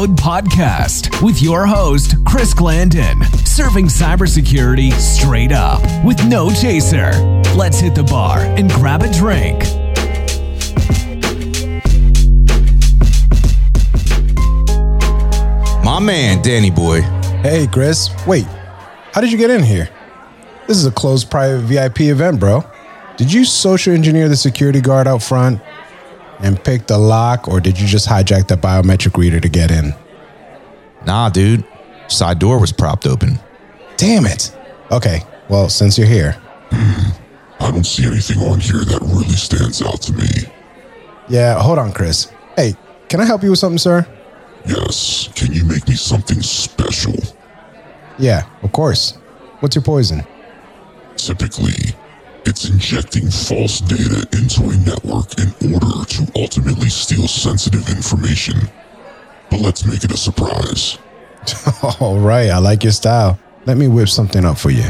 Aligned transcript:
listening 0.00 0.16
to 0.16 0.22
the 0.22 0.28
Barcode 0.28 0.42
Podcast 0.42 1.22
with 1.22 1.42
your 1.42 1.66
host, 1.66 2.14
Chris 2.26 2.54
Glanden, 2.54 3.22
serving 3.46 3.86
cybersecurity 3.86 4.92
straight 4.92 5.52
up 5.52 5.82
with 6.04 6.22
no 6.26 6.50
chaser. 6.50 7.12
Let's 7.56 7.80
hit 7.80 7.94
the 7.94 8.04
bar 8.04 8.40
and 8.40 8.70
grab 8.70 9.02
a 9.02 9.12
drink. 9.12 9.62
My 15.84 15.98
man, 15.98 16.42
Danny 16.42 16.70
Boy. 16.70 17.02
Hey, 17.42 17.66
Chris. 17.66 18.10
Wait, 18.26 18.44
how 19.12 19.20
did 19.20 19.32
you 19.32 19.38
get 19.38 19.50
in 19.50 19.62
here? 19.62 19.88
This 20.66 20.76
is 20.76 20.86
a 20.86 20.92
closed 20.92 21.30
private 21.30 21.62
VIP 21.62 22.02
event, 22.02 22.38
bro. 22.38 22.64
Did 23.16 23.32
you 23.32 23.44
social 23.44 23.92
engineer 23.92 24.28
the 24.28 24.36
security 24.36 24.80
guard 24.80 25.06
out 25.06 25.22
front 25.22 25.60
and 26.42 26.62
pick 26.62 26.86
the 26.86 26.98
lock, 26.98 27.48
or 27.48 27.60
did 27.60 27.78
you 27.78 27.86
just 27.86 28.08
hijack 28.08 28.48
the 28.48 28.56
biometric 28.56 29.16
reader 29.16 29.40
to 29.40 29.48
get 29.48 29.70
in? 29.70 29.94
Nah, 31.06 31.28
dude. 31.28 31.64
Side 32.08 32.38
door 32.38 32.58
was 32.58 32.72
propped 32.72 33.06
open. 33.06 33.38
Damn 33.96 34.26
it. 34.26 34.56
Okay, 34.90 35.22
well, 35.48 35.68
since 35.68 35.96
you're 35.96 36.06
here. 36.06 36.32
Hmm. 36.70 37.10
I 37.60 37.70
don't 37.70 37.84
see 37.84 38.06
anything 38.06 38.38
on 38.38 38.58
here 38.58 38.80
that 38.84 39.00
really 39.02 39.28
stands 39.28 39.82
out 39.82 40.00
to 40.02 40.14
me. 40.14 40.26
Yeah, 41.28 41.60
hold 41.60 41.78
on, 41.78 41.92
Chris. 41.92 42.32
Hey, 42.56 42.74
can 43.10 43.20
I 43.20 43.26
help 43.26 43.42
you 43.42 43.50
with 43.50 43.58
something, 43.58 43.78
sir? 43.78 44.06
Yes, 44.66 45.28
can 45.34 45.52
you 45.52 45.64
make 45.64 45.86
me 45.86 45.94
something 45.94 46.40
special? 46.40 47.14
Yeah, 48.18 48.46
of 48.62 48.72
course. 48.72 49.12
What's 49.60 49.76
your 49.76 49.82
poison? 49.82 50.24
Typically, 51.16 51.94
it's 52.46 52.68
injecting 52.68 53.30
false 53.30 53.80
data 53.80 54.26
into 54.32 54.62
a 54.64 54.76
network 54.78 55.38
in 55.38 55.74
order 55.74 56.04
to 56.04 56.32
ultimately 56.36 56.88
steal 56.88 57.28
sensitive 57.28 57.88
information. 57.88 58.56
But 59.50 59.60
let's 59.60 59.84
make 59.84 60.04
it 60.04 60.12
a 60.12 60.16
surprise. 60.16 60.98
All 62.00 62.18
right, 62.18 62.50
I 62.50 62.58
like 62.58 62.82
your 62.82 62.92
style. 62.92 63.38
Let 63.66 63.76
me 63.76 63.88
whip 63.88 64.08
something 64.08 64.44
up 64.44 64.58
for 64.58 64.70
you. 64.70 64.88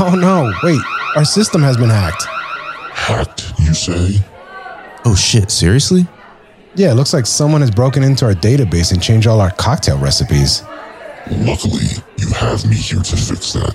Oh 0.00 0.14
no, 0.14 0.52
wait, 0.62 0.80
our 1.16 1.24
system 1.24 1.62
has 1.62 1.76
been 1.76 1.88
hacked. 1.90 2.24
Hacked, 2.92 3.52
you 3.58 3.74
say? 3.74 4.22
Oh 5.04 5.14
shit, 5.14 5.50
seriously? 5.50 6.06
Yeah, 6.74 6.92
it 6.92 6.94
looks 6.94 7.12
like 7.12 7.26
someone 7.26 7.62
has 7.62 7.70
broken 7.70 8.02
into 8.02 8.24
our 8.24 8.34
database 8.34 8.92
and 8.92 9.02
changed 9.02 9.26
all 9.26 9.40
our 9.40 9.50
cocktail 9.52 9.98
recipes. 9.98 10.62
Luckily, 11.30 11.88
you 12.18 12.28
have 12.34 12.68
me 12.68 12.76
here 12.76 13.00
to 13.00 13.16
fix 13.16 13.52
that. 13.54 13.74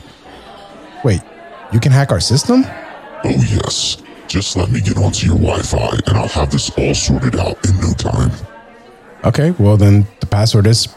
Wait, 1.04 1.22
you 1.72 1.80
can 1.80 1.92
hack 1.92 2.12
our 2.12 2.20
system? 2.20 2.64
Oh, 2.66 3.30
yes. 3.30 3.98
Just 4.28 4.56
let 4.56 4.72
me 4.72 4.80
get 4.82 4.98
onto 4.98 5.28
your 5.28 5.36
Wi 5.36 5.62
Fi 5.62 6.00
and 6.08 6.18
I'll 6.18 6.28
have 6.30 6.50
this 6.50 6.70
all 6.78 6.96
sorted 6.96 7.36
out 7.36 7.58
in 7.68 7.80
no 7.82 7.92
time. 7.94 8.32
Okay, 9.26 9.52
well 9.52 9.78
then 9.78 10.08
the 10.22 10.26
password 10.26 10.66
is. 10.66 10.88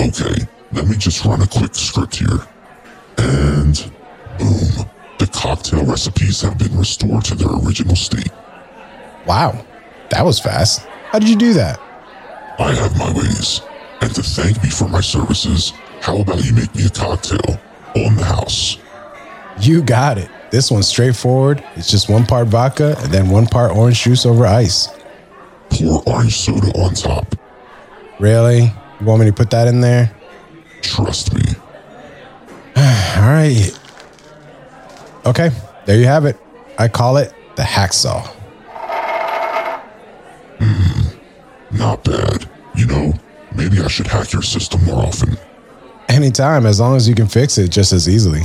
Okay, 0.00 0.46
let 0.72 0.86
me 0.86 0.96
just 0.96 1.24
run 1.24 1.42
a 1.42 1.46
quick 1.46 1.74
script 1.74 2.16
here. 2.16 2.46
And 3.18 3.92
boom, 4.38 4.86
the 5.18 5.28
cocktail 5.32 5.84
recipes 5.84 6.40
have 6.42 6.58
been 6.58 6.76
restored 6.76 7.24
to 7.26 7.34
their 7.34 7.48
original 7.48 7.96
state. 7.96 8.30
Wow, 9.26 9.64
that 10.10 10.24
was 10.24 10.38
fast. 10.38 10.80
How 11.10 11.18
did 11.18 11.28
you 11.28 11.36
do 11.36 11.52
that? 11.54 11.80
I 12.58 12.74
have 12.74 12.96
my 12.98 13.12
ways. 13.12 13.60
And 14.00 14.14
to 14.14 14.22
thank 14.22 14.62
me 14.62 14.70
for 14.70 14.88
my 14.88 15.00
services, 15.00 15.72
how 16.02 16.18
about 16.18 16.44
you 16.44 16.52
make 16.52 16.74
me 16.74 16.84
a 16.84 16.90
cocktail 16.90 17.60
on 17.94 18.16
the 18.16 18.24
house? 18.24 18.76
You 19.60 19.82
got 19.84 20.18
it. 20.18 20.28
This 20.50 20.68
one's 20.68 20.88
straightforward. 20.88 21.62
It's 21.76 21.88
just 21.88 22.10
one 22.10 22.26
part 22.26 22.48
vodka 22.48 22.96
and 22.98 23.12
then 23.12 23.30
one 23.30 23.46
part 23.46 23.70
orange 23.76 24.02
juice 24.02 24.26
over 24.26 24.44
ice. 24.44 24.88
Pour 25.70 26.02
orange 26.08 26.36
soda 26.36 26.76
on 26.76 26.94
top. 26.94 27.36
Really? 28.18 28.62
You 28.62 29.06
want 29.06 29.20
me 29.20 29.26
to 29.26 29.32
put 29.32 29.50
that 29.50 29.68
in 29.68 29.80
there? 29.80 30.12
Trust 30.82 31.34
me. 31.34 31.42
All 32.76 33.22
right. 33.22 33.70
Okay, 35.24 35.50
there 35.86 36.00
you 36.00 36.06
have 36.06 36.24
it. 36.24 36.36
I 36.80 36.88
call 36.88 37.16
it 37.16 37.32
the 37.54 37.62
hacksaw. 37.62 38.26
Hmm. 40.58 41.76
Not 41.76 42.02
bad. 42.02 42.50
You 42.74 42.86
know, 42.86 43.14
maybe 43.54 43.78
I 43.78 43.86
should 43.86 44.08
hack 44.08 44.32
your 44.32 44.42
system 44.42 44.84
more 44.84 45.06
often. 45.06 45.38
Anytime, 46.08 46.66
as 46.66 46.80
long 46.80 46.96
as 46.96 47.08
you 47.08 47.14
can 47.14 47.26
fix 47.26 47.58
it 47.58 47.70
just 47.70 47.92
as 47.92 48.08
easily. 48.08 48.42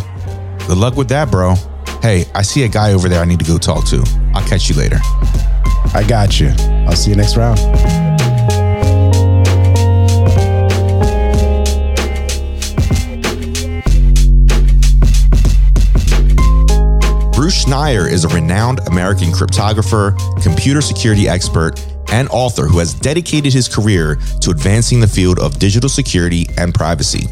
Good 0.67 0.77
luck 0.77 0.95
with 0.95 1.09
that, 1.09 1.29
bro. 1.31 1.55
Hey, 2.01 2.25
I 2.35 2.41
see 2.41 2.63
a 2.63 2.67
guy 2.67 2.93
over 2.93 3.09
there 3.09 3.21
I 3.21 3.25
need 3.25 3.39
to 3.39 3.45
go 3.45 3.57
talk 3.57 3.85
to. 3.87 4.03
I'll 4.33 4.47
catch 4.47 4.69
you 4.69 4.75
later. 4.75 4.99
I 5.93 6.03
got 6.07 6.39
you. 6.39 6.49
I'll 6.87 6.95
see 6.95 7.09
you 7.09 7.15
next 7.15 7.37
round. 7.37 7.57
Bruce 17.33 17.65
Schneier 17.65 18.09
is 18.11 18.25
a 18.25 18.27
renowned 18.29 18.79
American 18.87 19.29
cryptographer, 19.29 20.17
computer 20.41 20.81
security 20.81 21.29
expert, 21.29 21.79
and 22.11 22.27
author 22.29 22.65
who 22.67 22.79
has 22.79 22.93
dedicated 22.93 23.53
his 23.53 23.67
career 23.67 24.17
to 24.41 24.49
advancing 24.51 24.99
the 24.99 25.07
field 25.07 25.39
of 25.39 25.59
digital 25.59 25.89
security 25.89 26.47
and 26.57 26.73
privacy. 26.73 27.27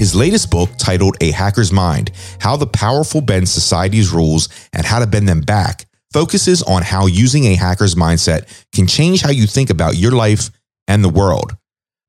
His 0.00 0.14
latest 0.14 0.50
book, 0.50 0.70
titled 0.78 1.18
A 1.20 1.30
Hacker's 1.30 1.72
Mind 1.72 2.10
How 2.38 2.56
the 2.56 2.66
Powerful 2.66 3.20
Bend 3.20 3.50
Society's 3.50 4.10
Rules 4.10 4.48
and 4.72 4.86
How 4.86 4.98
to 4.98 5.06
Bend 5.06 5.28
Them 5.28 5.42
Back, 5.42 5.84
focuses 6.10 6.62
on 6.62 6.80
how 6.80 7.04
using 7.04 7.44
a 7.44 7.54
hacker's 7.54 7.96
mindset 7.96 8.46
can 8.74 8.86
change 8.86 9.20
how 9.20 9.30
you 9.30 9.46
think 9.46 9.68
about 9.68 9.98
your 9.98 10.12
life 10.12 10.48
and 10.88 11.04
the 11.04 11.10
world. 11.10 11.54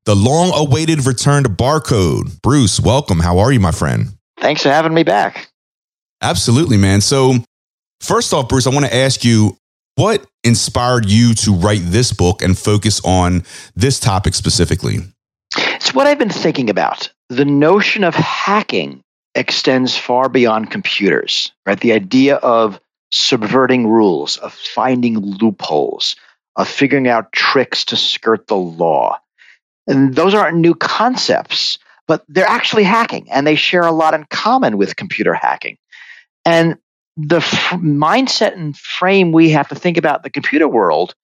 The 0.06 0.16
long 0.16 0.52
awaited 0.54 1.04
return 1.04 1.42
to 1.42 1.50
Barcode. 1.50 2.40
Bruce, 2.40 2.80
welcome. 2.80 3.18
How 3.20 3.40
are 3.40 3.52
you, 3.52 3.60
my 3.60 3.72
friend? 3.72 4.16
Thanks 4.40 4.62
for 4.62 4.70
having 4.70 4.94
me 4.94 5.02
back. 5.02 5.50
Absolutely, 6.22 6.78
man. 6.78 7.02
So, 7.02 7.44
first 8.00 8.32
off, 8.32 8.48
Bruce, 8.48 8.66
I 8.66 8.70
want 8.70 8.86
to 8.86 8.96
ask 8.96 9.22
you 9.22 9.58
what 9.96 10.24
inspired 10.44 11.10
you 11.10 11.34
to 11.34 11.52
write 11.52 11.82
this 11.84 12.14
book 12.14 12.40
and 12.40 12.58
focus 12.58 13.02
on 13.04 13.44
this 13.76 14.00
topic 14.00 14.32
specifically? 14.32 15.00
It's 15.54 15.92
what 15.92 16.06
I've 16.06 16.18
been 16.18 16.30
thinking 16.30 16.70
about. 16.70 17.12
The 17.32 17.46
notion 17.46 18.04
of 18.04 18.14
hacking 18.14 19.02
extends 19.34 19.96
far 19.96 20.28
beyond 20.28 20.70
computers, 20.70 21.50
right? 21.64 21.80
The 21.80 21.92
idea 21.92 22.36
of 22.36 22.78
subverting 23.10 23.86
rules, 23.88 24.36
of 24.36 24.52
finding 24.52 25.18
loopholes, 25.18 26.16
of 26.56 26.68
figuring 26.68 27.08
out 27.08 27.32
tricks 27.32 27.86
to 27.86 27.96
skirt 27.96 28.48
the 28.48 28.56
law. 28.56 29.18
And 29.86 30.14
those 30.14 30.34
aren't 30.34 30.58
new 30.58 30.74
concepts, 30.74 31.78
but 32.06 32.22
they're 32.28 32.44
actually 32.44 32.84
hacking 32.84 33.30
and 33.30 33.46
they 33.46 33.54
share 33.54 33.86
a 33.86 33.92
lot 33.92 34.12
in 34.12 34.26
common 34.28 34.76
with 34.76 34.94
computer 34.94 35.32
hacking. 35.32 35.78
And 36.44 36.76
the 37.16 37.38
f- 37.38 37.80
mindset 37.80 38.52
and 38.52 38.76
frame 38.76 39.32
we 39.32 39.52
have 39.52 39.68
to 39.68 39.74
think 39.74 39.96
about 39.96 40.22
the 40.22 40.28
computer 40.28 40.68
world 40.68 41.14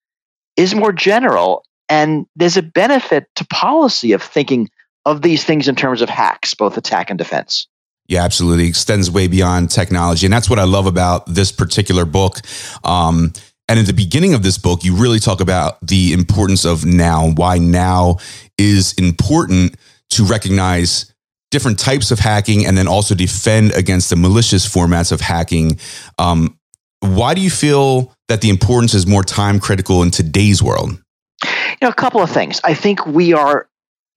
is 0.56 0.75
more 0.75 0.93
general. 0.93 1.66
And 1.90 2.25
there's 2.34 2.56
a 2.56 2.62
benefit 2.62 3.26
to 3.37 3.44
policy 3.44 4.12
of 4.12 4.22
thinking 4.22 4.70
of 5.08 5.22
these 5.22 5.44
things 5.44 5.69
in 5.69 5.75
terms 5.75 6.02
of 6.02 6.08
hacks, 6.08 6.55
both 6.55 6.76
attack 6.76 7.10
and 7.10 7.19
defense. 7.19 7.66
Yeah, 8.06 8.25
absolutely. 8.25 8.69
Extends 8.69 9.10
way 9.10 9.26
beyond 9.26 9.70
technology. 9.70 10.26
And 10.26 10.32
that's 10.32 10.49
what 10.49 10.58
I 10.58 10.64
love 10.64 10.87
about 10.87 11.26
this 11.26 11.52
particular 11.52 12.05
book. 12.05 12.38
Um, 12.84 13.32
and 13.69 13.78
at 13.78 13.87
the 13.87 13.93
beginning 13.93 14.32
of 14.32 14.43
this 14.43 14.56
book, 14.56 14.82
you 14.82 14.96
really 14.96 15.19
talk 15.19 15.40
about 15.40 15.78
the 15.87 16.14
importance 16.14 16.64
of 16.64 16.87
now, 16.87 17.32
why 17.37 17.58
now 17.58 18.16
is 18.56 18.94
important 18.94 19.76
to 20.10 20.25
recognize 20.25 21.12
different 21.50 21.78
types 21.78 22.11
of 22.11 22.19
hacking 22.19 22.66
and 22.66 22.76
then 22.76 22.88
also 22.88 23.14
defend 23.14 23.72
against 23.72 24.08
the 24.11 24.16
malicious 24.16 24.66
formats 24.66 25.12
of 25.12 25.20
hacking. 25.20 25.78
Um, 26.19 26.58
why 27.00 27.34
do 27.34 27.43
you 27.43 27.50
feel 27.50 28.14
that 28.28 28.40
the 28.40 28.49
importance 28.49 28.94
is 28.94 29.06
more 29.06 29.22
time 29.22 29.61
critical 29.61 30.02
in 30.02 30.11
today's 30.11 30.62
world? 30.62 30.90
You 31.43 31.76
know, 31.82 31.88
a 31.88 31.94
couple 31.94 32.22
of 32.22 32.31
things. 32.31 32.61
I 32.64 32.75
think 32.75 33.06
we 33.06 33.34
are 33.34 33.69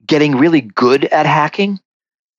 getting 0.06 0.36
really 0.36 0.62
good 0.62 1.06
at 1.06 1.25
hacking. 1.25 1.80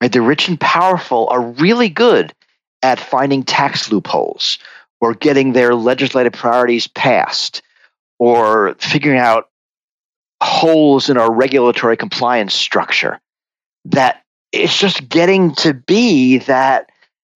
Right? 0.01 0.13
The 0.13 0.23
rich 0.23 0.49
and 0.49 0.61
powerful 0.61 1.29
are 1.29 1.41
really 1.41 1.89
good 1.89 2.35
at 2.83 2.99
finding 2.99 3.45
tax 3.45 3.91
loopholes 3.91 4.59
or 5.01 5.15
getting 5.15 5.53
their 5.53 5.75
legislative 5.75 6.33
priorities 6.33 6.87
passed 6.89 7.63
or 8.19 8.75
figuring 8.79 9.19
out 9.19 9.49
holes 10.43 11.09
in 11.09 11.17
our 11.17 11.33
regulatory 11.33 11.97
compliance 11.97 12.55
structure 12.55 13.21
that 13.87 14.23
it's 14.51 14.77
just 14.77 15.09
getting 15.09 15.55
to 15.55 15.73
be 15.73 16.39
that 16.39 16.91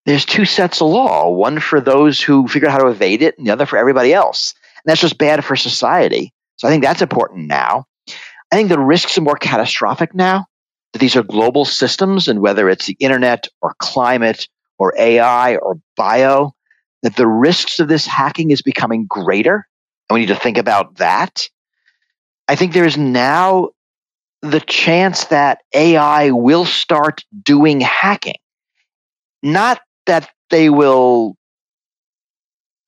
there's 0.05 0.25
two 0.25 0.45
sets 0.45 0.81
of 0.81 0.87
law 0.87 1.29
one 1.29 1.59
for 1.59 1.81
those 1.81 2.21
who 2.21 2.47
figure 2.47 2.67
out 2.67 2.73
how 2.73 2.85
to 2.85 2.91
evade 2.91 3.21
it 3.21 3.37
and 3.37 3.47
the 3.47 3.51
other 3.51 3.65
for 3.65 3.77
everybody 3.77 4.13
else 4.13 4.53
and 4.75 4.89
that's 4.89 5.01
just 5.01 5.17
bad 5.17 5.43
for 5.43 5.55
society 5.55 6.33
so 6.57 6.67
i 6.67 6.71
think 6.71 6.83
that's 6.83 7.01
important 7.01 7.47
now 7.47 7.85
i 8.51 8.55
think 8.55 8.69
the 8.69 8.79
risks 8.79 9.17
are 9.17 9.21
more 9.21 9.35
catastrophic 9.37 10.13
now 10.13 10.45
that 10.93 10.99
these 10.99 11.15
are 11.15 11.23
global 11.23 11.65
systems 11.65 12.27
and 12.27 12.39
whether 12.39 12.69
it's 12.69 12.85
the 12.85 12.97
internet 12.99 13.47
or 13.61 13.75
climate 13.79 14.47
or 14.79 14.93
ai 14.97 15.57
or 15.57 15.79
bio 15.95 16.53
that 17.07 17.15
the 17.15 17.25
risks 17.25 17.79
of 17.79 17.87
this 17.87 18.05
hacking 18.05 18.51
is 18.51 18.61
becoming 18.61 19.05
greater, 19.07 19.65
and 20.09 20.15
we 20.15 20.19
need 20.19 20.27
to 20.27 20.35
think 20.35 20.57
about 20.57 20.97
that. 20.97 21.47
I 22.49 22.57
think 22.57 22.73
there 22.73 22.85
is 22.85 22.97
now 22.97 23.69
the 24.41 24.59
chance 24.59 25.23
that 25.25 25.61
AI 25.73 26.31
will 26.31 26.65
start 26.65 27.23
doing 27.43 27.79
hacking. 27.79 28.35
Not 29.41 29.79
that 30.05 30.29
they 30.49 30.69
will 30.69 31.37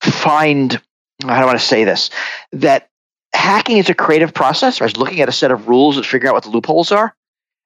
find, 0.02 0.78
I 1.24 1.38
don't 1.38 1.46
want 1.46 1.58
to 1.58 1.66
say 1.66 1.84
this, 1.84 2.10
that 2.52 2.89
hacking 3.32 3.78
is 3.78 3.88
a 3.88 3.94
creative 3.94 4.34
process, 4.34 4.80
or 4.80 4.84
is 4.84 4.96
looking 4.96 5.20
at 5.20 5.28
a 5.28 5.32
set 5.32 5.50
of 5.50 5.68
rules 5.68 5.96
and 5.96 6.06
figuring 6.06 6.30
out 6.30 6.34
what 6.34 6.44
the 6.44 6.50
loopholes 6.50 6.92
are. 6.92 7.14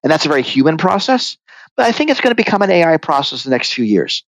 And 0.03 0.11
that's 0.11 0.27
a 0.27 0.29
very 0.29 0.43
human 0.43 0.77
process. 0.77 1.37
But 1.77 1.87
I 1.87 1.93
think 1.93 2.11
it's 2.11 2.21
going 2.21 2.31
to 2.33 2.43
become 2.43 2.63
an 2.63 2.71
AI 2.71 2.99
process 2.99 3.45
in 3.45 3.51
the 3.51 3.55
next 3.55 3.73
few 3.73 3.85
years. 3.85 4.25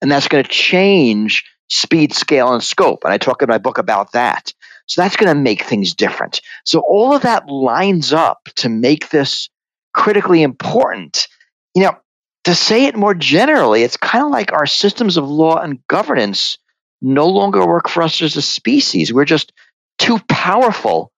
And 0.00 0.10
that's 0.10 0.28
going 0.28 0.42
to 0.42 0.50
change 0.50 1.44
speed, 1.68 2.14
scale, 2.14 2.52
and 2.54 2.62
scope. 2.62 3.04
And 3.04 3.12
I 3.12 3.18
talk 3.18 3.42
in 3.42 3.48
my 3.48 3.58
book 3.58 3.78
about 3.78 4.12
that. 4.12 4.52
So 4.86 5.02
that's 5.02 5.16
going 5.16 5.34
to 5.34 5.40
make 5.40 5.62
things 5.62 5.94
different. 5.94 6.40
So 6.64 6.80
all 6.80 7.14
of 7.14 7.22
that 7.22 7.48
lines 7.48 8.12
up 8.12 8.48
to 8.56 8.68
make 8.68 9.10
this 9.10 9.50
critically 9.92 10.42
important. 10.42 11.28
You 11.74 11.82
know, 11.82 11.98
to 12.44 12.54
say 12.54 12.86
it 12.86 12.96
more 12.96 13.14
generally, 13.14 13.82
it's 13.82 13.98
kind 13.98 14.24
of 14.24 14.30
like 14.30 14.52
our 14.52 14.66
systems 14.66 15.18
of 15.18 15.28
law 15.28 15.58
and 15.58 15.86
governance 15.88 16.56
no 17.02 17.28
longer 17.28 17.66
work 17.66 17.88
for 17.88 18.02
us 18.02 18.22
as 18.22 18.36
a 18.36 18.42
species. 18.42 19.12
We're 19.12 19.26
just 19.26 19.52
too 19.98 20.18
powerful 20.28 21.12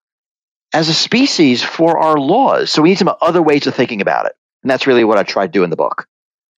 as 0.72 0.88
a 0.88 0.94
species 0.94 1.62
for 1.62 1.98
our 1.98 2.16
laws. 2.16 2.70
So 2.70 2.82
we 2.82 2.90
need 2.90 2.98
some 2.98 3.12
other 3.20 3.42
ways 3.42 3.66
of 3.66 3.74
thinking 3.74 4.00
about 4.00 4.26
it. 4.26 4.36
And 4.62 4.70
that's 4.70 4.86
really 4.86 5.04
what 5.04 5.18
I 5.18 5.22
try 5.22 5.46
to 5.46 5.52
do 5.52 5.64
in 5.64 5.70
the 5.70 5.76
book. 5.76 6.06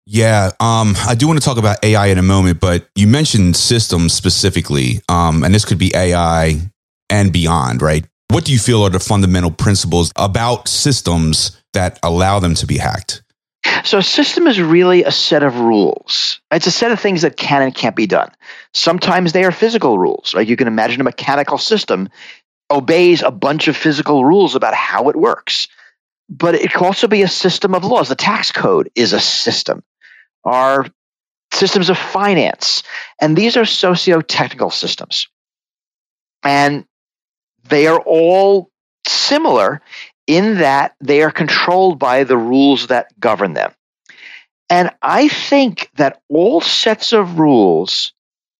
Yeah, 0.04 0.50
um, 0.58 0.94
I 1.06 1.14
do 1.14 1.28
want 1.28 1.38
to 1.40 1.44
talk 1.44 1.58
about 1.58 1.82
AI 1.84 2.08
in 2.08 2.18
a 2.18 2.22
moment, 2.22 2.58
but 2.58 2.88
you 2.96 3.06
mentioned 3.06 3.56
systems 3.56 4.12
specifically, 4.12 5.00
um, 5.08 5.44
and 5.44 5.54
this 5.54 5.64
could 5.64 5.78
be 5.78 5.92
AI 5.94 6.58
and 7.08 7.32
beyond, 7.32 7.82
right? 7.82 8.04
What 8.28 8.44
do 8.44 8.52
you 8.52 8.58
feel 8.58 8.82
are 8.82 8.90
the 8.90 8.98
fundamental 8.98 9.52
principles 9.52 10.10
about 10.16 10.66
systems 10.66 11.62
that 11.72 12.00
allow 12.02 12.40
them 12.40 12.54
to 12.56 12.66
be 12.66 12.78
hacked? 12.78 13.21
So, 13.84 13.98
a 13.98 14.02
system 14.02 14.46
is 14.46 14.60
really 14.60 15.04
a 15.04 15.10
set 15.10 15.42
of 15.42 15.58
rules. 15.58 16.40
It's 16.50 16.66
a 16.66 16.70
set 16.70 16.92
of 16.92 17.00
things 17.00 17.22
that 17.22 17.36
can 17.36 17.62
and 17.62 17.74
can't 17.74 17.96
be 17.96 18.06
done. 18.06 18.30
Sometimes 18.72 19.32
they 19.32 19.44
are 19.44 19.52
physical 19.52 19.98
rules. 19.98 20.34
Right? 20.34 20.46
You 20.46 20.56
can 20.56 20.68
imagine 20.68 21.00
a 21.00 21.04
mechanical 21.04 21.58
system 21.58 22.08
obeys 22.70 23.22
a 23.22 23.30
bunch 23.30 23.68
of 23.68 23.76
physical 23.76 24.24
rules 24.24 24.54
about 24.54 24.74
how 24.74 25.08
it 25.08 25.16
works. 25.16 25.68
But 26.28 26.54
it 26.54 26.72
can 26.72 26.84
also 26.84 27.08
be 27.08 27.22
a 27.22 27.28
system 27.28 27.74
of 27.74 27.84
laws. 27.84 28.08
The 28.08 28.14
tax 28.14 28.52
code 28.52 28.90
is 28.94 29.12
a 29.12 29.20
system. 29.20 29.82
Our 30.44 30.86
systems 31.52 31.90
of 31.90 31.98
finance, 31.98 32.82
and 33.20 33.36
these 33.36 33.56
are 33.56 33.64
socio-technical 33.64 34.70
systems. 34.70 35.28
And 36.42 36.86
they 37.68 37.86
are 37.86 38.00
all 38.00 38.70
similar 39.06 39.82
in 40.26 40.58
that 40.58 40.94
they 41.00 41.22
are 41.22 41.30
controlled 41.30 41.98
by 41.98 42.24
the 42.24 42.36
rules 42.36 42.88
that 42.88 43.18
govern 43.18 43.54
them. 43.54 43.72
And 44.70 44.90
I 45.02 45.28
think 45.28 45.90
that 45.96 46.22
all 46.28 46.60
sets 46.60 47.12
of 47.12 47.38
rules 47.38 48.12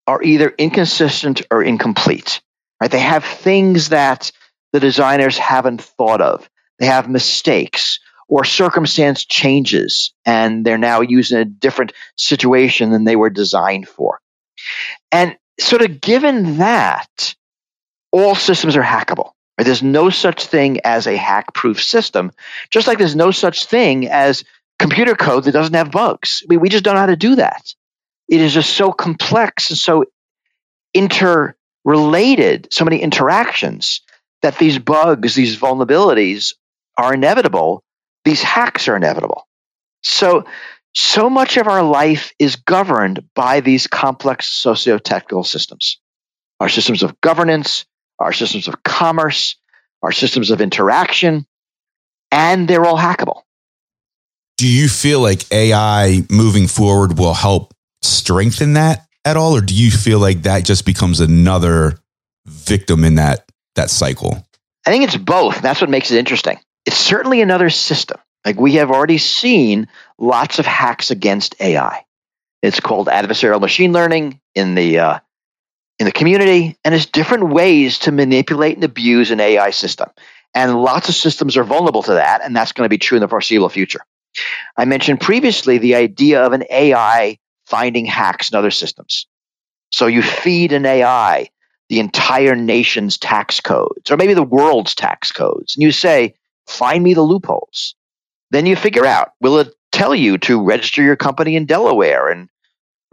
are 0.05 0.21
either 0.21 0.49
inconsistent 0.49 1.41
or 1.49 1.63
incomplete. 1.63 2.41
Right? 2.79 2.91
They 2.91 2.99
have 2.99 3.23
things 3.23 3.89
that 3.89 4.31
the 4.73 4.79
designers 4.79 5.37
haven't 5.37 5.81
thought 5.81 6.21
of. 6.21 6.49
They 6.79 6.87
have 6.87 7.09
mistakes 7.09 7.99
or 8.27 8.43
circumstance 8.43 9.25
changes 9.25 10.13
and 10.25 10.65
they're 10.65 10.77
now 10.77 11.01
used 11.01 11.31
in 11.31 11.39
a 11.39 11.45
different 11.45 11.93
situation 12.17 12.89
than 12.89 13.03
they 13.03 13.15
were 13.15 13.29
designed 13.29 13.87
for. 13.87 14.19
And 15.11 15.37
sort 15.59 15.81
of 15.81 16.01
given 16.01 16.57
that, 16.57 17.35
all 18.11 18.35
systems 18.35 18.75
are 18.75 18.83
hackable. 18.83 19.32
There's 19.57 19.83
no 19.83 20.09
such 20.09 20.45
thing 20.45 20.79
as 20.83 21.05
a 21.07 21.15
hack 21.15 21.53
proof 21.53 21.81
system, 21.81 22.31
just 22.69 22.87
like 22.87 22.97
there's 22.97 23.15
no 23.15 23.31
such 23.31 23.65
thing 23.65 24.07
as 24.07 24.43
computer 24.79 25.15
code 25.15 25.43
that 25.43 25.51
doesn't 25.51 25.75
have 25.75 25.91
bugs. 25.91 26.43
We, 26.47 26.57
we 26.57 26.69
just 26.69 26.83
don't 26.83 26.95
know 26.95 27.01
how 27.01 27.05
to 27.05 27.15
do 27.15 27.35
that. 27.35 27.73
It 28.27 28.41
is 28.41 28.53
just 28.53 28.73
so 28.73 28.91
complex 28.91 29.69
and 29.69 29.77
so 29.77 30.05
interrelated, 30.93 32.73
so 32.73 32.83
many 32.83 32.97
interactions 32.99 34.01
that 34.41 34.57
these 34.57 34.79
bugs, 34.79 35.35
these 35.35 35.57
vulnerabilities 35.57 36.55
are 36.97 37.13
inevitable. 37.13 37.83
These 38.25 38.41
hacks 38.41 38.87
are 38.87 38.95
inevitable. 38.95 39.47
So, 40.01 40.45
so 40.93 41.29
much 41.29 41.57
of 41.57 41.67
our 41.67 41.83
life 41.83 42.33
is 42.39 42.55
governed 42.55 43.29
by 43.35 43.61
these 43.61 43.87
complex 43.87 44.47
socio-technical 44.47 45.43
systems. 45.43 45.99
Our 46.59 46.69
systems 46.69 47.03
of 47.03 47.19
governance, 47.21 47.85
our 48.19 48.33
systems 48.33 48.67
of 48.67 48.83
commerce, 48.83 49.55
our 50.01 50.11
systems 50.11 50.51
of 50.51 50.61
interaction, 50.61 51.45
and 52.31 52.67
they're 52.67 52.85
all 52.85 52.97
hackable. 52.97 53.41
Do 54.57 54.67
you 54.67 54.87
feel 54.87 55.19
like 55.19 55.51
AI 55.51 56.21
moving 56.29 56.67
forward 56.67 57.17
will 57.17 57.33
help 57.33 57.73
strengthen 58.01 58.73
that 58.73 59.07
at 59.25 59.37
all, 59.37 59.55
or 59.55 59.61
do 59.61 59.73
you 59.73 59.91
feel 59.91 60.19
like 60.19 60.43
that 60.43 60.65
just 60.65 60.85
becomes 60.85 61.19
another 61.19 61.99
victim 62.45 63.03
in 63.03 63.15
that 63.15 63.49
that 63.75 63.89
cycle? 63.89 64.45
I 64.85 64.91
think 64.91 65.05
it's 65.05 65.17
both. 65.17 65.61
That's 65.61 65.81
what 65.81 65.89
makes 65.89 66.11
it 66.11 66.17
interesting. 66.17 66.59
It's 66.85 66.97
certainly 66.97 67.41
another 67.41 67.69
system. 67.69 68.19
Like 68.45 68.59
we 68.59 68.75
have 68.75 68.91
already 68.91 69.17
seen 69.17 69.87
lots 70.17 70.59
of 70.59 70.65
hacks 70.65 71.11
against 71.11 71.55
AI. 71.61 72.03
It's 72.61 72.79
called 72.79 73.07
adversarial 73.07 73.61
machine 73.61 73.93
learning 73.93 74.39
in 74.55 74.75
the 74.75 74.99
uh, 74.99 75.19
in 75.99 76.05
the 76.05 76.11
community, 76.11 76.77
and 76.83 76.93
there's 76.93 77.05
different 77.05 77.49
ways 77.49 77.99
to 77.99 78.11
manipulate 78.11 78.75
and 78.75 78.83
abuse 78.83 79.31
an 79.31 79.39
AI 79.39 79.69
system. 79.69 80.09
And 80.53 80.81
lots 80.81 81.09
of 81.09 81.15
systems 81.15 81.57
are 81.57 81.63
vulnerable 81.63 82.03
to 82.03 82.13
that, 82.13 82.41
and 82.43 82.55
that's 82.55 82.71
going 82.71 82.85
to 82.85 82.89
be 82.89 82.97
true 82.97 83.17
in 83.17 83.21
the 83.21 83.27
foreseeable 83.27 83.69
future. 83.69 84.01
I 84.77 84.85
mentioned 84.85 85.21
previously 85.21 85.77
the 85.77 85.95
idea 85.95 86.43
of 86.43 86.53
an 86.53 86.63
AI 86.69 87.37
finding 87.65 88.05
hacks 88.05 88.51
in 88.51 88.57
other 88.57 88.71
systems. 88.71 89.27
So 89.91 90.07
you 90.07 90.21
feed 90.21 90.73
an 90.73 90.85
AI 90.85 91.49
the 91.89 91.99
entire 91.99 92.55
nation's 92.55 93.17
tax 93.17 93.59
codes, 93.59 94.09
or 94.09 94.17
maybe 94.17 94.33
the 94.33 94.43
world's 94.43 94.95
tax 94.95 95.31
codes, 95.31 95.75
and 95.75 95.83
you 95.83 95.91
say, 95.91 96.33
find 96.67 97.03
me 97.03 97.13
the 97.13 97.21
loopholes. 97.21 97.95
Then 98.51 98.65
you 98.65 98.75
figure 98.75 99.05
out, 99.05 99.33
will 99.41 99.59
it 99.59 99.73
tell 99.91 100.15
you 100.15 100.37
to 100.39 100.63
register 100.63 101.03
your 101.03 101.15
company 101.15 101.55
in 101.55 101.65
Delaware 101.65 102.29
and 102.29 102.49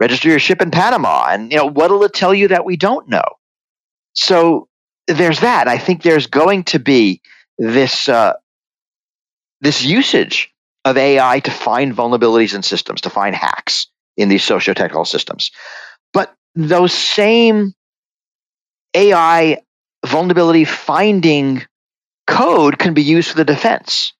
register 0.01 0.29
your 0.29 0.39
ship 0.39 0.63
in 0.63 0.71
Panama, 0.71 1.27
and 1.29 1.51
you 1.51 1.57
know 1.57 1.67
what'll 1.67 2.03
it 2.03 2.13
tell 2.13 2.33
you 2.33 2.47
that 2.47 2.65
we 2.65 2.75
don't 2.75 3.07
know? 3.07 3.23
So 4.13 4.67
there's 5.07 5.41
that. 5.41 5.67
I 5.67 5.77
think 5.77 6.01
there's 6.01 6.25
going 6.25 6.63
to 6.65 6.79
be 6.79 7.21
this 7.59 8.09
uh, 8.09 8.33
this 9.61 9.83
usage 9.83 10.51
of 10.83 10.97
AI 10.97 11.39
to 11.41 11.51
find 11.51 11.95
vulnerabilities 11.95 12.55
in 12.55 12.63
systems, 12.63 13.01
to 13.01 13.11
find 13.11 13.35
hacks 13.35 13.87
in 14.17 14.27
these 14.27 14.43
socio-technical 14.43 15.05
systems. 15.05 15.51
But 16.13 16.33
those 16.55 16.93
same 16.93 17.73
AI 18.95 19.61
vulnerability 20.03 20.65
finding 20.65 21.63
code 22.25 22.79
can 22.79 22.95
be 22.95 23.03
used 23.03 23.29
for 23.29 23.37
the 23.37 23.45
defense. 23.45 24.13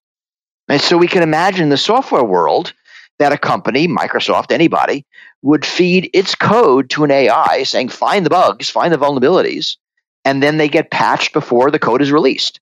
And 0.69 0.79
so 0.79 0.95
we 0.95 1.07
can 1.07 1.23
imagine 1.23 1.69
the 1.69 1.77
software 1.77 2.23
world 2.23 2.73
that 3.17 3.33
a 3.33 3.37
company, 3.37 3.87
Microsoft, 3.87 4.51
anybody, 4.51 5.05
would 5.41 5.65
feed 5.65 6.09
its 6.13 6.35
code 6.35 6.89
to 6.91 7.03
an 7.03 7.11
AI 7.11 7.63
saying, 7.63 7.89
find 7.89 8.25
the 8.25 8.29
bugs, 8.29 8.69
find 8.69 8.93
the 8.93 8.97
vulnerabilities, 8.97 9.77
and 10.23 10.41
then 10.41 10.57
they 10.57 10.69
get 10.69 10.91
patched 10.91 11.33
before 11.33 11.71
the 11.71 11.79
code 11.79 12.01
is 12.01 12.11
released. 12.11 12.59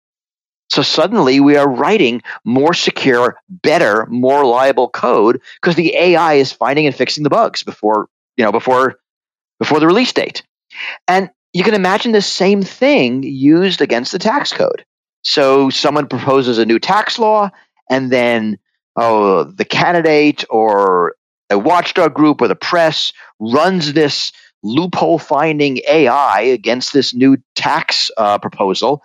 So 0.70 0.84
suddenly 0.84 1.40
we 1.40 1.58
are 1.58 1.68
writing 1.68 2.22
more 2.46 2.74
secure, 2.74 3.38
better, 3.50 4.06
more 4.06 4.42
reliable 4.42 4.88
code 4.88 5.42
because 5.60 5.76
the 5.76 5.96
AI 5.96 6.36
is 6.36 6.52
finding 6.52 6.86
and 6.86 6.96
fixing 6.96 7.24
the 7.24 7.30
bugs 7.30 7.64
before, 7.64 8.08
you 8.38 8.46
know, 8.46 8.52
before 8.52 9.00
before 9.58 9.80
the 9.80 9.88
release 9.88 10.14
date. 10.14 10.44
And 11.08 11.32
you 11.54 11.64
can 11.64 11.74
imagine 11.74 12.12
the 12.12 12.22
same 12.22 12.62
thing 12.62 13.24
used 13.24 13.82
against 13.82 14.12
the 14.12 14.20
tax 14.20 14.54
code. 14.54 14.86
So 15.24 15.70
someone 15.72 16.08
proposes 16.08 16.60
a 16.60 16.66
new 16.66 16.80
tax 16.80 17.18
law 17.18 17.50
and 17.90 18.12
then 18.12 18.60
oh, 18.96 19.44
the 19.44 19.66
candidate 19.66 20.46
or 20.50 21.16
a 21.50 21.58
watchdog 21.58 22.14
group 22.14 22.42
or 22.42 22.48
the 22.48 22.56
press 22.56 23.14
runs 23.40 23.94
this 23.94 24.32
loophole 24.64 25.20
finding 25.20 25.80
AI 25.88 26.42
against 26.42 26.94
this 26.94 27.14
new 27.14 27.38
tax 27.56 28.12
uh, 28.18 28.38
proposal 28.40 29.02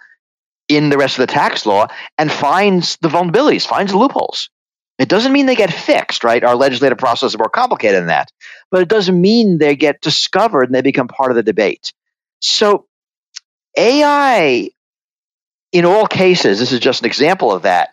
in 0.69 0.91
the 0.91 0.99
rest 0.99 1.19
of 1.19 1.27
the 1.27 1.33
tax 1.33 1.67
law 1.67 1.87
and 2.19 2.31
finds 2.33 2.97
the 2.99 3.09
vulnerabilities, 3.09 3.67
finds 3.67 3.93
the 3.93 3.99
loopholes. 3.99 4.51
It 4.99 5.09
doesn't 5.09 5.33
mean 5.33 5.47
they 5.47 5.57
get 5.57 5.73
fixed, 5.73 6.25
right? 6.25 6.43
Our 6.43 6.57
legislative 6.57 6.99
process 6.99 7.33
is 7.33 7.39
more 7.39 7.49
complicated 7.49 8.01
than 8.01 8.09
that, 8.09 8.31
but 8.71 8.83
it 8.83 8.89
doesn't 8.89 9.21
mean 9.21 9.59
they 9.59 9.77
get 9.77 10.01
discovered 10.01 10.65
and 10.65 10.75
they 10.75 10.83
become 10.83 11.09
part 11.09 11.31
of 11.31 11.37
the 11.37 11.43
debate. 11.43 11.93
So, 12.41 12.87
AI, 13.77 14.71
in 15.73 15.85
all 15.85 16.07
cases, 16.07 16.61
this 16.61 16.73
is 16.73 16.81
just 16.81 17.03
an 17.03 17.07
example 17.07 17.53
of 17.53 17.63
that, 17.63 17.91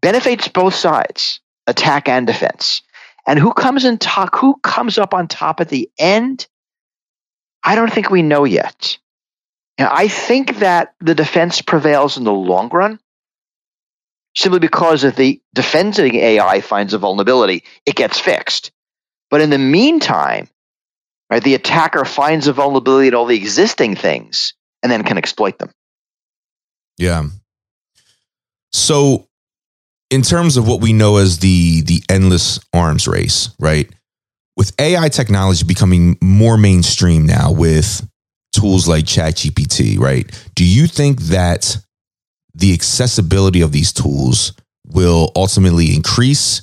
benefits 0.00 0.48
both 0.48 0.74
sides, 0.74 1.40
attack 1.66 2.08
and 2.08 2.26
defense. 2.26 2.82
And 3.26 3.38
who 3.38 3.52
comes 3.52 3.84
in 3.84 3.98
top, 3.98 4.34
who 4.36 4.56
comes 4.62 4.98
up 4.98 5.14
on 5.14 5.28
top 5.28 5.60
at 5.60 5.68
the 5.68 5.90
end? 5.98 6.46
I 7.62 7.74
don't 7.74 7.92
think 7.92 8.10
we 8.10 8.22
know 8.22 8.44
yet. 8.44 8.98
I 9.78 10.08
think 10.08 10.58
that 10.58 10.94
the 11.00 11.14
defense 11.14 11.62
prevails 11.62 12.16
in 12.16 12.24
the 12.24 12.32
long 12.32 12.68
run 12.68 13.00
simply 14.36 14.58
because 14.58 15.04
if 15.04 15.16
the 15.16 15.40
defending 15.54 16.16
AI 16.16 16.60
finds 16.60 16.94
a 16.94 16.98
vulnerability, 16.98 17.64
it 17.86 17.94
gets 17.94 18.18
fixed. 18.18 18.72
But 19.30 19.40
in 19.40 19.50
the 19.50 19.58
meantime, 19.58 20.48
right, 21.30 21.42
the 21.42 21.54
attacker 21.54 22.04
finds 22.04 22.46
a 22.46 22.52
vulnerability 22.52 23.08
in 23.08 23.14
all 23.14 23.26
the 23.26 23.36
existing 23.36 23.96
things 23.96 24.54
and 24.82 24.92
then 24.92 25.02
can 25.02 25.18
exploit 25.18 25.58
them. 25.58 25.70
Yeah. 26.98 27.24
So, 28.72 29.28
in 30.10 30.22
terms 30.22 30.56
of 30.56 30.68
what 30.68 30.80
we 30.80 30.92
know 30.92 31.16
as 31.16 31.38
the 31.38 31.82
the 31.82 32.02
endless 32.08 32.60
arms 32.72 33.06
race, 33.06 33.50
right? 33.58 33.90
With 34.56 34.72
AI 34.80 35.08
technology 35.08 35.64
becoming 35.64 36.16
more 36.22 36.56
mainstream 36.56 37.26
now, 37.26 37.50
with 37.52 38.06
tools 38.52 38.86
like 38.86 39.04
ChatGPT, 39.04 39.98
right? 39.98 40.30
Do 40.54 40.64
you 40.64 40.86
think 40.86 41.20
that 41.22 41.76
the 42.54 42.72
accessibility 42.72 43.60
of 43.60 43.72
these 43.72 43.92
tools 43.92 44.52
will 44.86 45.32
ultimately 45.34 45.94
increase 45.94 46.62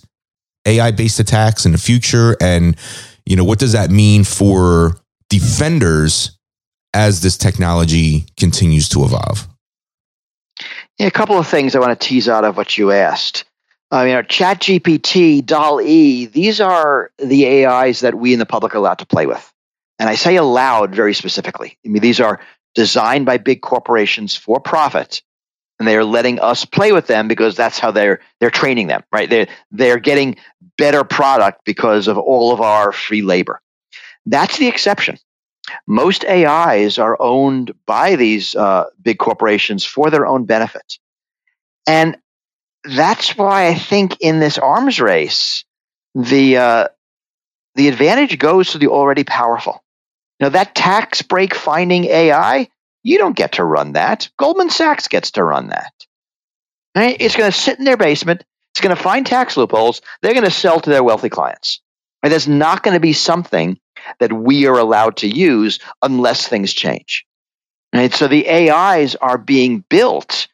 AI 0.65 0.91
based 0.91 1.19
attacks 1.19 1.65
in 1.65 1.73
the 1.73 1.77
future? 1.77 2.37
And, 2.41 2.77
you 3.25 3.35
know, 3.35 3.43
what 3.43 3.59
does 3.59 3.73
that 3.73 3.89
mean 3.91 4.23
for 4.23 4.97
defenders 5.29 6.37
as 6.93 7.21
this 7.21 7.37
technology 7.37 8.25
continues 8.37 8.87
to 8.89 9.03
evolve? 9.03 9.47
A 11.01 11.09
couple 11.09 11.39
of 11.39 11.47
things 11.47 11.75
I 11.75 11.79
want 11.79 11.99
to 11.99 12.07
tease 12.07 12.29
out 12.29 12.45
of 12.45 12.55
what 12.57 12.77
you 12.77 12.91
asked. 12.91 13.45
I 13.89 14.05
mean, 14.05 14.13
our 14.13 14.23
ChatGPT, 14.23 15.43
DALL-E, 15.43 16.27
these 16.27 16.61
are 16.61 17.09
the 17.17 17.65
AIs 17.65 18.01
that 18.01 18.13
we 18.13 18.33
in 18.33 18.39
the 18.39 18.45
public 18.45 18.75
are 18.75 18.77
allowed 18.77 18.99
to 18.99 19.07
play 19.07 19.25
with. 19.25 19.51
And 19.97 20.07
I 20.07 20.13
say 20.15 20.35
allowed 20.35 20.93
very 20.93 21.15
specifically. 21.15 21.77
I 21.83 21.89
mean, 21.89 22.03
these 22.03 22.19
are 22.19 22.39
designed 22.75 23.25
by 23.25 23.37
big 23.37 23.61
corporations 23.61 24.35
for 24.35 24.59
profit, 24.59 25.23
and 25.79 25.87
they 25.87 25.97
are 25.97 26.05
letting 26.05 26.39
us 26.39 26.65
play 26.65 26.91
with 26.91 27.07
them 27.07 27.27
because 27.27 27.55
that's 27.55 27.79
how 27.79 27.89
they're 27.91 28.21
they're 28.39 28.51
training 28.51 28.87
them, 28.87 29.03
right? 29.11 29.29
They're 29.29 29.47
they're 29.71 29.99
getting 29.99 30.37
better 30.77 31.03
product 31.03 31.61
because 31.65 32.07
of 32.07 32.17
all 32.19 32.53
of 32.53 32.61
our 32.61 32.91
free 32.91 33.23
labor. 33.23 33.59
That's 34.27 34.57
the 34.57 34.67
exception. 34.67 35.17
Most 35.87 36.25
AIs 36.25 36.97
are 36.97 37.17
owned 37.19 37.71
by 37.85 38.15
these 38.15 38.55
uh, 38.55 38.85
big 39.01 39.17
corporations 39.17 39.85
for 39.85 40.09
their 40.09 40.25
own 40.25 40.45
benefit, 40.45 40.99
and 41.87 42.17
that's 42.83 43.37
why 43.37 43.67
I 43.67 43.75
think 43.75 44.17
in 44.21 44.39
this 44.39 44.57
arms 44.57 44.99
race, 44.99 45.65
the 46.15 46.57
uh, 46.57 46.87
the 47.75 47.87
advantage 47.87 48.37
goes 48.37 48.71
to 48.71 48.77
the 48.77 48.87
already 48.87 49.23
powerful. 49.23 49.83
Now, 50.39 50.49
that 50.49 50.75
tax 50.75 51.21
break 51.21 51.53
finding 51.53 52.05
AI, 52.05 52.67
you 53.03 53.17
don't 53.17 53.35
get 53.35 53.53
to 53.53 53.63
run 53.63 53.93
that. 53.93 54.29
Goldman 54.37 54.69
Sachs 54.69 55.07
gets 55.07 55.31
to 55.31 55.43
run 55.43 55.69
that. 55.69 55.93
Right? 56.95 57.15
It's 57.19 57.35
going 57.35 57.51
to 57.51 57.57
sit 57.57 57.79
in 57.79 57.85
their 57.85 57.97
basement. 57.97 58.43
It's 58.73 58.81
going 58.81 58.95
to 58.95 59.01
find 59.01 59.25
tax 59.25 59.55
loopholes. 59.55 60.01
They're 60.21 60.33
going 60.33 60.45
to 60.45 60.51
sell 60.51 60.79
to 60.79 60.89
their 60.89 61.03
wealthy 61.03 61.29
clients. 61.29 61.81
And 62.23 62.33
That's 62.33 62.47
not 62.47 62.83
going 62.83 62.95
to 62.95 62.99
be 62.99 63.13
something 63.13 63.79
that 64.19 64.33
we 64.33 64.67
are 64.67 64.77
allowed 64.77 65.17
to 65.17 65.27
use 65.27 65.79
unless 66.01 66.47
things 66.47 66.73
change. 66.73 67.25
Right? 67.93 68.13
So 68.13 68.27
the 68.27 68.49
AIs 68.49 69.15
are 69.15 69.37
being 69.37 69.83
built 69.89 70.47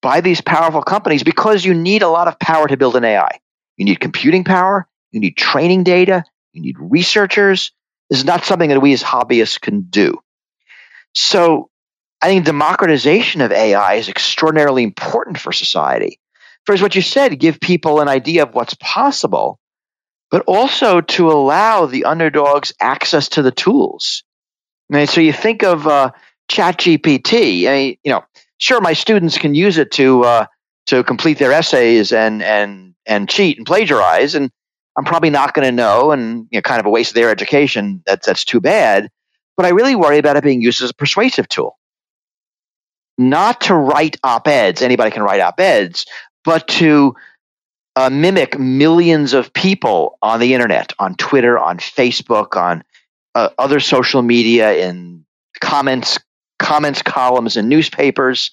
by 0.00 0.20
these 0.20 0.40
powerful 0.40 0.82
companies 0.82 1.22
because 1.22 1.64
you 1.64 1.74
need 1.74 2.02
a 2.02 2.08
lot 2.08 2.28
of 2.28 2.38
power 2.38 2.66
to 2.66 2.76
build 2.76 2.96
an 2.96 3.04
AI. 3.04 3.40
You 3.76 3.84
need 3.84 4.00
computing 4.00 4.44
power, 4.44 4.88
you 5.12 5.20
need 5.20 5.36
training 5.36 5.84
data, 5.84 6.24
you 6.52 6.60
need 6.60 6.76
researchers, 6.78 7.72
this 8.12 8.18
is 8.18 8.26
not 8.26 8.44
something 8.44 8.68
that 8.68 8.80
we 8.80 8.92
as 8.92 9.02
hobbyists 9.02 9.58
can 9.58 9.82
do. 9.88 10.18
So 11.14 11.70
I 12.20 12.26
think 12.26 12.44
democratization 12.44 13.40
of 13.40 13.52
AI 13.52 13.94
is 13.94 14.10
extraordinarily 14.10 14.82
important 14.82 15.38
for 15.38 15.50
society. 15.50 16.20
First, 16.66 16.82
what 16.82 16.94
you 16.94 17.00
said, 17.00 17.38
give 17.40 17.58
people 17.58 18.00
an 18.00 18.08
idea 18.08 18.42
of 18.42 18.54
what's 18.54 18.74
possible, 18.74 19.58
but 20.32 20.42
also 20.46 21.02
to 21.02 21.30
allow 21.30 21.84
the 21.84 22.06
underdogs 22.06 22.72
access 22.80 23.28
to 23.28 23.42
the 23.42 23.52
tools. 23.52 24.24
I 24.90 24.96
mean, 24.96 25.06
so 25.06 25.20
you 25.20 25.32
think 25.32 25.62
of 25.62 25.86
uh, 25.86 26.10
ChatGPT. 26.50 27.68
I 27.68 27.72
mean, 27.72 27.96
you 28.02 28.12
know, 28.12 28.24
sure, 28.56 28.80
my 28.80 28.94
students 28.94 29.36
can 29.38 29.54
use 29.54 29.76
it 29.76 29.92
to 29.92 30.24
uh, 30.24 30.46
to 30.86 31.04
complete 31.04 31.38
their 31.38 31.52
essays 31.52 32.12
and 32.12 32.42
and 32.42 32.94
and 33.06 33.28
cheat 33.28 33.58
and 33.58 33.66
plagiarize, 33.66 34.34
and 34.34 34.50
I'm 34.96 35.04
probably 35.04 35.30
not 35.30 35.54
going 35.54 35.66
to 35.66 35.72
know, 35.72 36.12
and 36.12 36.48
you 36.50 36.58
know, 36.58 36.62
kind 36.62 36.80
of 36.80 36.86
a 36.86 36.90
waste 36.90 37.10
of 37.10 37.14
their 37.14 37.30
education. 37.30 38.02
That's 38.06 38.26
that's 38.26 38.44
too 38.44 38.60
bad. 38.60 39.10
But 39.58 39.66
I 39.66 39.70
really 39.70 39.94
worry 39.94 40.16
about 40.16 40.36
it 40.36 40.44
being 40.44 40.62
used 40.62 40.82
as 40.82 40.90
a 40.90 40.94
persuasive 40.94 41.46
tool, 41.46 41.78
not 43.18 43.60
to 43.62 43.74
write 43.74 44.16
op 44.24 44.48
eds. 44.48 44.80
Anybody 44.80 45.10
can 45.10 45.22
write 45.22 45.40
op 45.42 45.60
eds, 45.60 46.06
but 46.42 46.66
to 46.68 47.14
uh, 47.96 48.10
mimic 48.10 48.58
millions 48.58 49.34
of 49.34 49.52
people 49.52 50.18
on 50.22 50.40
the 50.40 50.54
internet, 50.54 50.92
on 50.98 51.14
Twitter, 51.14 51.58
on 51.58 51.78
Facebook, 51.78 52.56
on 52.56 52.84
uh, 53.34 53.50
other 53.58 53.80
social 53.80 54.22
media, 54.22 54.72
in 54.72 55.24
comments, 55.60 56.18
comments 56.58 57.02
columns 57.02 57.56
in 57.56 57.68
newspapers, 57.68 58.50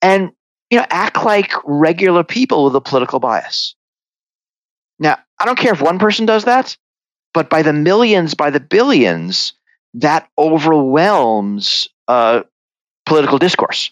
and 0.00 0.32
you 0.70 0.78
know, 0.78 0.86
act 0.88 1.22
like 1.22 1.52
regular 1.64 2.24
people 2.24 2.64
with 2.64 2.76
a 2.76 2.80
political 2.80 3.20
bias. 3.20 3.74
Now, 4.98 5.18
I 5.38 5.44
don't 5.44 5.58
care 5.58 5.72
if 5.72 5.82
one 5.82 5.98
person 5.98 6.24
does 6.24 6.44
that, 6.44 6.76
but 7.34 7.50
by 7.50 7.62
the 7.62 7.72
millions, 7.72 8.34
by 8.34 8.50
the 8.50 8.60
billions, 8.60 9.52
that 9.94 10.28
overwhelms 10.38 11.88
uh, 12.08 12.42
political 13.04 13.38
discourse. 13.38 13.90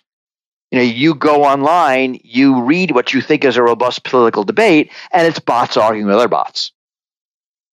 You 0.71 0.79
know, 0.79 0.85
you 0.85 1.15
go 1.15 1.45
online, 1.45 2.21
you 2.23 2.63
read 2.63 2.93
what 2.93 3.13
you 3.13 3.21
think 3.21 3.45
is 3.45 3.57
a 3.57 3.63
robust 3.63 4.05
political 4.05 4.45
debate, 4.45 4.93
and 5.13 5.27
it's 5.27 5.41
bots 5.41 5.77
arguing 5.77 6.07
with 6.07 6.17
other 6.17 6.29
bots. 6.29 6.73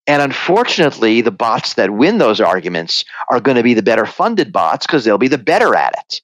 And 0.07 0.21
unfortunately, 0.21 1.21
the 1.21 1.31
bots 1.31 1.75
that 1.75 1.91
win 1.91 2.17
those 2.17 2.39
arguments 2.39 3.03
are 3.29 3.41
going 3.41 3.57
to 3.57 3.63
be 3.63 3.73
the 3.73 3.83
better 3.83 4.05
funded 4.05 4.53
bots 4.53 4.87
because 4.87 5.03
they'll 5.03 5.17
be 5.17 5.27
the 5.27 5.37
better 5.37 5.75
at 5.75 5.93
it. 5.99 6.21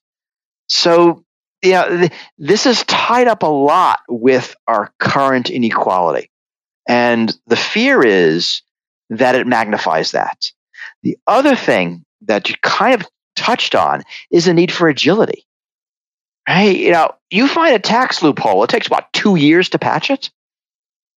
So, 0.68 1.24
you 1.62 1.72
know, 1.72 1.88
th- 1.88 2.12
this 2.38 2.64
is 2.64 2.82
tied 2.84 3.28
up 3.28 3.42
a 3.42 3.46
lot 3.46 4.00
with 4.08 4.56
our 4.66 4.92
current 4.98 5.50
inequality. 5.50 6.30
And 6.88 7.34
the 7.46 7.56
fear 7.56 8.04
is 8.04 8.62
that 9.10 9.34
it 9.34 9.46
magnifies 9.46 10.12
that. 10.12 10.50
The 11.02 11.18
other 11.26 11.54
thing 11.54 12.04
that 12.22 12.48
you 12.48 12.56
kind 12.62 12.94
of 12.94 13.06
touched 13.36 13.74
on 13.74 14.02
is 14.30 14.46
the 14.46 14.54
need 14.54 14.72
for 14.72 14.88
agility. 14.88 15.46
Right? 16.48 16.76
You 16.76 16.92
know, 16.92 17.14
you 17.30 17.48
find 17.48 17.74
a 17.74 17.78
tax 17.78 18.22
loophole, 18.22 18.64
it 18.64 18.70
takes 18.70 18.86
about 18.86 19.12
two 19.12 19.36
years 19.36 19.70
to 19.70 19.78
patch 19.78 20.10
it. 20.10 20.30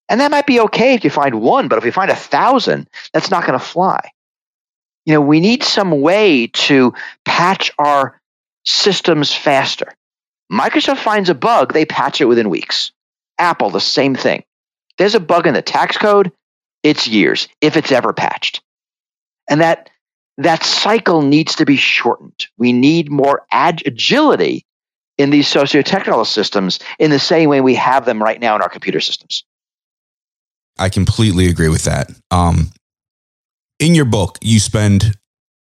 And 0.10 0.22
that 0.22 0.32
might 0.32 0.48
be 0.48 0.62
okay 0.62 0.94
if 0.94 1.04
you 1.04 1.10
find 1.10 1.42
one, 1.42 1.68
but 1.68 1.78
if 1.78 1.86
you 1.86 1.92
find 1.92 2.12
a 2.12 2.16
thousand, 2.16 2.90
that's 3.12 3.30
not 3.30 3.46
going 3.46 3.60
to 3.60 3.66
fly. 3.66 4.00
You 5.06 5.14
know, 5.14 5.22
we 5.22 5.40
need 5.40 5.64
some 5.64 6.02
way 6.02 6.48
to 6.48 6.94
patch 7.26 7.72
our 7.78 8.20
systems 8.66 9.34
faster. 9.34 9.94
Microsoft 10.52 11.00
finds 11.00 11.30
a 11.30 11.36
bug, 11.36 11.74
they 11.74 11.86
patch 11.86 12.22
it 12.22 12.26
within 12.26 12.50
weeks. 12.50 12.92
Apple, 13.38 13.70
the 13.70 13.80
same 13.82 14.16
thing 14.16 14.44
there's 14.98 15.16
a 15.16 15.20
bug 15.20 15.46
in 15.46 15.54
the 15.54 15.62
tax 15.62 15.98
code, 15.98 16.32
it's 16.84 17.08
years, 17.08 17.48
if 17.62 17.78
it's 17.78 17.92
ever 17.92 18.14
patched. 18.14 18.62
And 19.50 19.62
that 19.62 19.90
that 20.40 20.64
cycle 20.64 21.22
needs 21.22 21.56
to 21.56 21.66
be 21.66 21.78
shortened. 21.78 22.48
We 22.58 22.74
need 22.74 23.10
more 23.12 23.46
ag- 23.52 23.88
agility 23.88 24.66
in 25.18 25.30
these 25.30 25.48
socio-technical 25.48 26.26
systems 26.26 26.80
in 27.00 27.12
the 27.12 27.20
same 27.20 27.50
way 27.50 27.62
we 27.62 27.76
have 27.76 28.06
them 28.06 28.22
right 28.22 28.40
now 28.40 28.56
in 28.56 28.62
our 28.62 28.70
computer 28.70 29.00
systems. 29.00 29.44
I 30.78 30.90
completely 30.90 31.48
agree 31.48 31.70
with 31.70 31.86
that. 31.86 32.12
Um, 32.30 32.72
in 33.80 33.96
your 33.96 34.06
book, 34.06 34.38
you 34.42 34.60
spend 34.60 35.16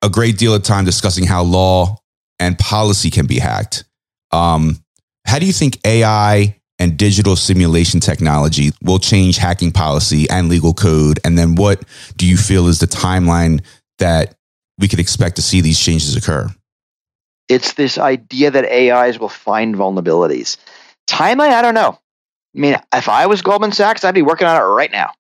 a 0.02 0.10
great 0.10 0.38
deal 0.38 0.54
of 0.54 0.64
time 0.64 0.86
discussing 0.86 1.26
how 1.26 1.44
law 1.44 1.98
and 2.40 2.58
policy 2.58 3.10
can 3.10 3.26
be 3.26 3.40
hacked. 3.40 3.86
Um, 4.32 4.84
how 5.26 5.40
do 5.40 5.46
you 5.46 5.54
think 5.54 5.80
AI 5.86 6.60
and 6.80 6.98
digital 6.98 7.36
simulation 7.36 8.00
technology 8.00 8.72
will 8.82 9.00
change 9.00 9.38
hacking 9.38 9.72
policy 9.72 10.30
and 10.30 10.50
legal 10.50 10.74
code? 10.74 11.20
And 11.24 11.38
then 11.38 11.56
what 11.56 11.84
do 12.18 12.28
you 12.28 12.38
feel 12.38 12.68
is 12.68 12.80
the 12.80 12.88
timeline 12.88 13.64
that 14.00 14.36
we 14.80 14.88
could 14.88 15.00
expect 15.00 15.36
to 15.38 15.42
see 15.42 15.62
these 15.62 15.80
changes 15.80 16.16
occur? 16.16 16.50
It's 17.50 17.74
this 17.74 17.98
idea 17.98 18.52
that 18.52 18.66
AIs 18.66 19.20
will 19.20 19.30
find 19.30 19.76
vulnerabilities. 19.76 20.58
Timeline, 21.08 21.52
I 21.52 21.62
don't 21.62 21.74
know. 21.74 22.00
I 22.56 22.60
mean, 22.60 22.78
if 22.94 23.10
I 23.10 23.26
was 23.26 23.42
Goldman 23.42 23.72
Sachs, 23.72 24.04
I'd 24.04 24.16
be 24.16 24.22
working 24.22 24.48
on 24.48 24.56
it 24.56 24.66
right 24.66 24.92
now. 24.92 25.12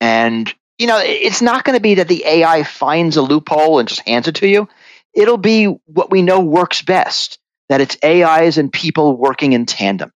And, 0.00 0.52
you 0.78 0.86
know, 0.86 1.00
it's 1.02 1.42
not 1.42 1.64
going 1.64 1.76
to 1.76 1.82
be 1.82 1.96
that 1.96 2.08
the 2.08 2.24
AI 2.24 2.62
finds 2.62 3.16
a 3.16 3.22
loophole 3.22 3.78
and 3.78 3.88
just 3.88 4.06
hands 4.06 4.28
it 4.28 4.36
to 4.36 4.48
you. 4.48 4.68
It'll 5.12 5.38
be 5.38 5.66
what 5.86 6.10
we 6.10 6.22
know 6.22 6.40
works 6.40 6.82
best 6.82 7.38
that 7.68 7.80
it's 7.80 7.96
AIs 8.04 8.58
and 8.58 8.72
people 8.72 9.16
working 9.16 9.52
in 9.52 9.66
tandem. 9.66 10.12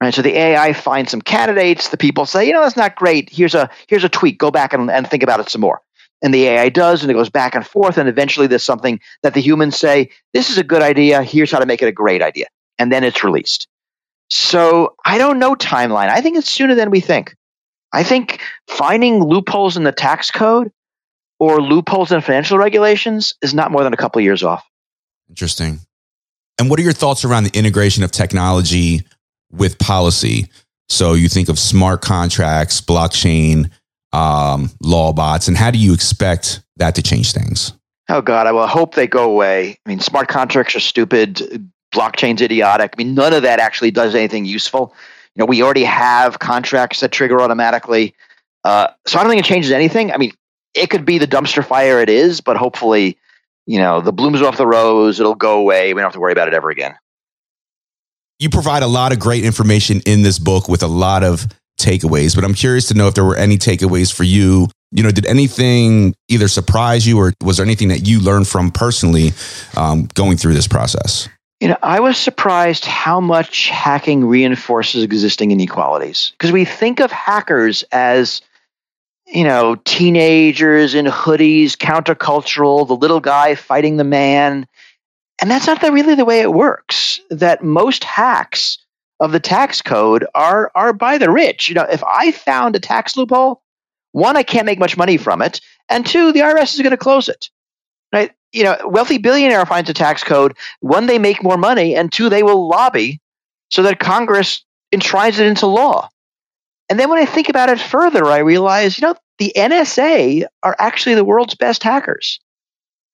Right. 0.00 0.14
So 0.14 0.22
the 0.22 0.36
AI 0.36 0.74
finds 0.74 1.10
some 1.10 1.20
candidates. 1.20 1.88
The 1.88 1.96
people 1.96 2.24
say, 2.24 2.46
you 2.46 2.52
know, 2.52 2.62
that's 2.62 2.76
not 2.76 2.94
great. 2.94 3.30
Here's 3.30 3.56
a 3.56 3.68
here's 3.88 4.04
a 4.04 4.08
tweak. 4.08 4.38
Go 4.38 4.52
back 4.52 4.72
and, 4.72 4.88
and 4.88 5.08
think 5.08 5.24
about 5.24 5.40
it 5.40 5.48
some 5.48 5.60
more. 5.60 5.82
And 6.22 6.34
the 6.34 6.46
AI 6.46 6.68
does, 6.68 7.02
and 7.02 7.10
it 7.10 7.14
goes 7.14 7.30
back 7.30 7.54
and 7.54 7.66
forth, 7.66 7.98
and 7.98 8.08
eventually 8.08 8.46
there's 8.46 8.64
something 8.64 9.00
that 9.22 9.34
the 9.34 9.40
humans 9.40 9.78
say, 9.78 10.10
"This 10.32 10.50
is 10.50 10.58
a 10.58 10.64
good 10.64 10.82
idea. 10.82 11.22
Here's 11.22 11.50
how 11.50 11.58
to 11.58 11.66
make 11.66 11.82
it 11.82 11.88
a 11.88 11.92
great 11.92 12.22
idea," 12.22 12.46
and 12.78 12.90
then 12.92 13.04
it's 13.04 13.22
released. 13.24 13.68
So 14.30 14.94
I 15.04 15.18
don't 15.18 15.38
know 15.38 15.54
timeline. 15.54 16.10
I 16.10 16.20
think 16.20 16.36
it's 16.36 16.50
sooner 16.50 16.74
than 16.74 16.90
we 16.90 17.00
think. 17.00 17.34
I 17.92 18.02
think 18.02 18.40
finding 18.68 19.24
loopholes 19.24 19.76
in 19.76 19.84
the 19.84 19.92
tax 19.92 20.30
code 20.30 20.70
or 21.40 21.62
loopholes 21.62 22.12
in 22.12 22.20
financial 22.20 22.58
regulations 22.58 23.34
is 23.40 23.54
not 23.54 23.70
more 23.70 23.84
than 23.84 23.94
a 23.94 23.96
couple 23.96 24.18
of 24.18 24.24
years 24.24 24.42
off. 24.42 24.64
Interesting. 25.28 25.80
And 26.58 26.68
what 26.68 26.78
are 26.78 26.82
your 26.82 26.92
thoughts 26.92 27.24
around 27.24 27.44
the 27.44 27.56
integration 27.56 28.02
of 28.02 28.10
technology 28.10 29.02
with 29.50 29.78
policy? 29.78 30.50
So 30.88 31.14
you 31.14 31.28
think 31.28 31.48
of 31.48 31.58
smart 31.58 32.02
contracts, 32.02 32.80
blockchain, 32.80 33.70
um, 34.12 34.70
law 34.82 35.12
bots, 35.12 35.48
and 35.48 35.56
how 35.56 35.70
do 35.70 35.78
you 35.78 35.92
expect 35.92 36.62
that 36.76 36.94
to 36.94 37.02
change 37.02 37.32
things? 37.32 37.72
Oh 38.08 38.22
God, 38.22 38.46
I 38.46 38.52
will 38.52 38.66
hope 38.66 38.94
they 38.94 39.06
go 39.06 39.30
away. 39.30 39.78
I 39.84 39.88
mean, 39.88 40.00
smart 40.00 40.28
contracts 40.28 40.74
are 40.74 40.80
stupid. 40.80 41.70
Blockchain's 41.92 42.40
idiotic. 42.40 42.94
I 42.96 43.02
mean, 43.02 43.14
none 43.14 43.32
of 43.32 43.42
that 43.42 43.60
actually 43.60 43.90
does 43.90 44.14
anything 44.14 44.44
useful. 44.44 44.94
You 45.34 45.40
know, 45.40 45.46
we 45.46 45.62
already 45.62 45.84
have 45.84 46.38
contracts 46.38 47.00
that 47.00 47.12
trigger 47.12 47.40
automatically. 47.40 48.14
Uh, 48.64 48.88
so 49.06 49.18
I 49.18 49.22
don't 49.22 49.30
think 49.30 49.40
it 49.40 49.46
changes 49.46 49.72
anything. 49.72 50.10
I 50.10 50.16
mean, 50.16 50.32
it 50.74 50.90
could 50.90 51.04
be 51.04 51.18
the 51.18 51.26
dumpster 51.26 51.64
fire 51.64 52.00
it 52.00 52.08
is, 52.08 52.40
but 52.40 52.56
hopefully, 52.56 53.18
you 53.66 53.78
know, 53.78 54.00
the 54.00 54.12
blooms 54.12 54.42
off 54.42 54.56
the 54.56 54.66
rose. 54.66 55.20
It'll 55.20 55.34
go 55.34 55.58
away. 55.58 55.92
We 55.92 56.00
don't 56.00 56.06
have 56.06 56.14
to 56.14 56.20
worry 56.20 56.32
about 56.32 56.48
it 56.48 56.54
ever 56.54 56.70
again. 56.70 56.94
You 58.38 58.48
provide 58.50 58.82
a 58.82 58.86
lot 58.86 59.12
of 59.12 59.18
great 59.18 59.44
information 59.44 60.00
in 60.06 60.22
this 60.22 60.38
book 60.38 60.68
with 60.68 60.82
a 60.82 60.86
lot 60.86 61.24
of 61.24 61.46
takeaways, 61.78 62.34
but 62.34 62.44
I'm 62.44 62.54
curious 62.54 62.88
to 62.88 62.94
know 62.94 63.08
if 63.08 63.14
there 63.14 63.24
were 63.24 63.36
any 63.36 63.56
takeaways 63.56 64.12
for 64.12 64.24
you. 64.24 64.68
You 64.90 65.02
know, 65.02 65.10
did 65.10 65.26
anything 65.26 66.14
either 66.28 66.48
surprise 66.48 67.06
you 67.06 67.18
or 67.18 67.34
was 67.42 67.58
there 67.58 67.66
anything 67.66 67.88
that 67.88 68.06
you 68.06 68.20
learned 68.20 68.48
from 68.48 68.70
personally 68.70 69.32
um, 69.76 70.08
going 70.14 70.36
through 70.36 70.54
this 70.54 70.66
process? 70.66 71.28
You 71.60 71.68
know, 71.68 71.76
I 71.82 72.00
was 72.00 72.16
surprised 72.16 72.84
how 72.84 73.20
much 73.20 73.68
hacking 73.68 74.24
reinforces 74.24 75.02
existing 75.02 75.50
inequalities 75.50 76.32
because 76.32 76.52
we 76.52 76.64
think 76.64 77.00
of 77.00 77.10
hackers 77.10 77.84
as, 77.90 78.42
you 79.26 79.44
know, 79.44 79.74
teenagers 79.74 80.94
in 80.94 81.06
hoodies, 81.06 81.72
countercultural, 81.72 82.86
the 82.86 82.96
little 82.96 83.20
guy 83.20 83.56
fighting 83.56 83.96
the 83.96 84.04
man. 84.04 84.66
And 85.40 85.50
that's 85.50 85.66
not 85.66 85.80
the, 85.80 85.92
really 85.92 86.14
the 86.14 86.24
way 86.24 86.40
it 86.40 86.52
works. 86.52 87.20
That 87.30 87.62
most 87.62 88.04
hacks 88.04 88.78
of 89.20 89.32
the 89.32 89.40
tax 89.40 89.82
code 89.82 90.26
are 90.34 90.70
are 90.74 90.92
by 90.92 91.18
the 91.18 91.30
rich. 91.30 91.68
You 91.68 91.74
know, 91.74 91.86
if 91.90 92.02
I 92.04 92.32
found 92.32 92.76
a 92.76 92.80
tax 92.80 93.16
loophole, 93.16 93.62
one, 94.12 94.36
I 94.36 94.42
can't 94.42 94.66
make 94.66 94.78
much 94.78 94.96
money 94.96 95.16
from 95.16 95.42
it, 95.42 95.60
and 95.88 96.06
two, 96.06 96.32
the 96.32 96.40
IRS 96.40 96.74
is 96.74 96.80
going 96.80 96.90
to 96.90 96.96
close 96.96 97.28
it. 97.28 97.50
Right? 98.12 98.32
You 98.52 98.64
know, 98.64 98.76
wealthy 98.84 99.18
billionaire 99.18 99.66
finds 99.66 99.90
a 99.90 99.94
tax 99.94 100.24
code. 100.24 100.56
One, 100.80 101.06
they 101.06 101.18
make 101.18 101.42
more 101.42 101.58
money, 101.58 101.94
and 101.94 102.10
two, 102.10 102.28
they 102.28 102.42
will 102.42 102.68
lobby 102.68 103.20
so 103.70 103.82
that 103.82 104.00
Congress 104.00 104.64
enshrines 104.92 105.38
it 105.38 105.46
into 105.46 105.66
law. 105.66 106.08
And 106.88 106.98
then 106.98 107.10
when 107.10 107.18
I 107.18 107.26
think 107.26 107.50
about 107.50 107.68
it 107.68 107.78
further, 107.78 108.24
I 108.24 108.38
realize, 108.38 108.98
you 108.98 109.06
know, 109.06 109.14
the 109.38 109.52
NSA 109.54 110.46
are 110.62 110.76
actually 110.78 111.14
the 111.14 111.24
world's 111.24 111.54
best 111.54 111.82
hackers. 111.82 112.40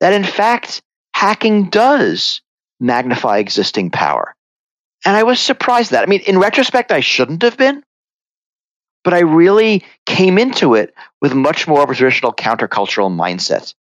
That 0.00 0.12
in 0.12 0.24
fact, 0.24 0.80
hacking 1.12 1.70
does 1.70 2.40
magnify 2.80 3.38
existing 3.38 3.90
power. 3.90 4.33
And 5.04 5.16
I 5.16 5.22
was 5.22 5.40
surprised 5.40 5.90
that. 5.90 6.02
I 6.02 6.06
mean, 6.06 6.20
in 6.20 6.38
retrospect, 6.38 6.90
I 6.90 7.00
shouldn't 7.00 7.42
have 7.42 7.56
been, 7.56 7.82
but 9.02 9.12
I 9.12 9.20
really 9.20 9.84
came 10.06 10.38
into 10.38 10.74
it 10.74 10.94
with 11.20 11.34
much 11.34 11.68
more 11.68 11.82
of 11.82 11.90
a 11.90 11.94
traditional 11.94 12.32
countercultural 12.32 13.14
mindset 13.14 13.74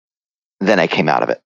than 0.60 0.80
I 0.80 0.88
came 0.88 1.10
out 1.10 1.24
of 1.24 1.30
it. 1.30 1.42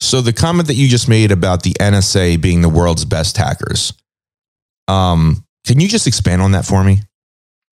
So 0.00 0.20
the 0.20 0.32
comment 0.32 0.68
that 0.68 0.74
you 0.74 0.88
just 0.88 1.08
made 1.08 1.32
about 1.32 1.62
the 1.62 1.72
NSA 1.80 2.40
being 2.40 2.60
the 2.60 2.68
world's 2.68 3.04
best 3.04 3.36
hackers, 3.36 3.92
um, 4.88 5.44
can 5.66 5.80
you 5.80 5.88
just 5.88 6.06
expand 6.06 6.42
on 6.42 6.52
that 6.52 6.64
for 6.64 6.84
me? 6.84 7.00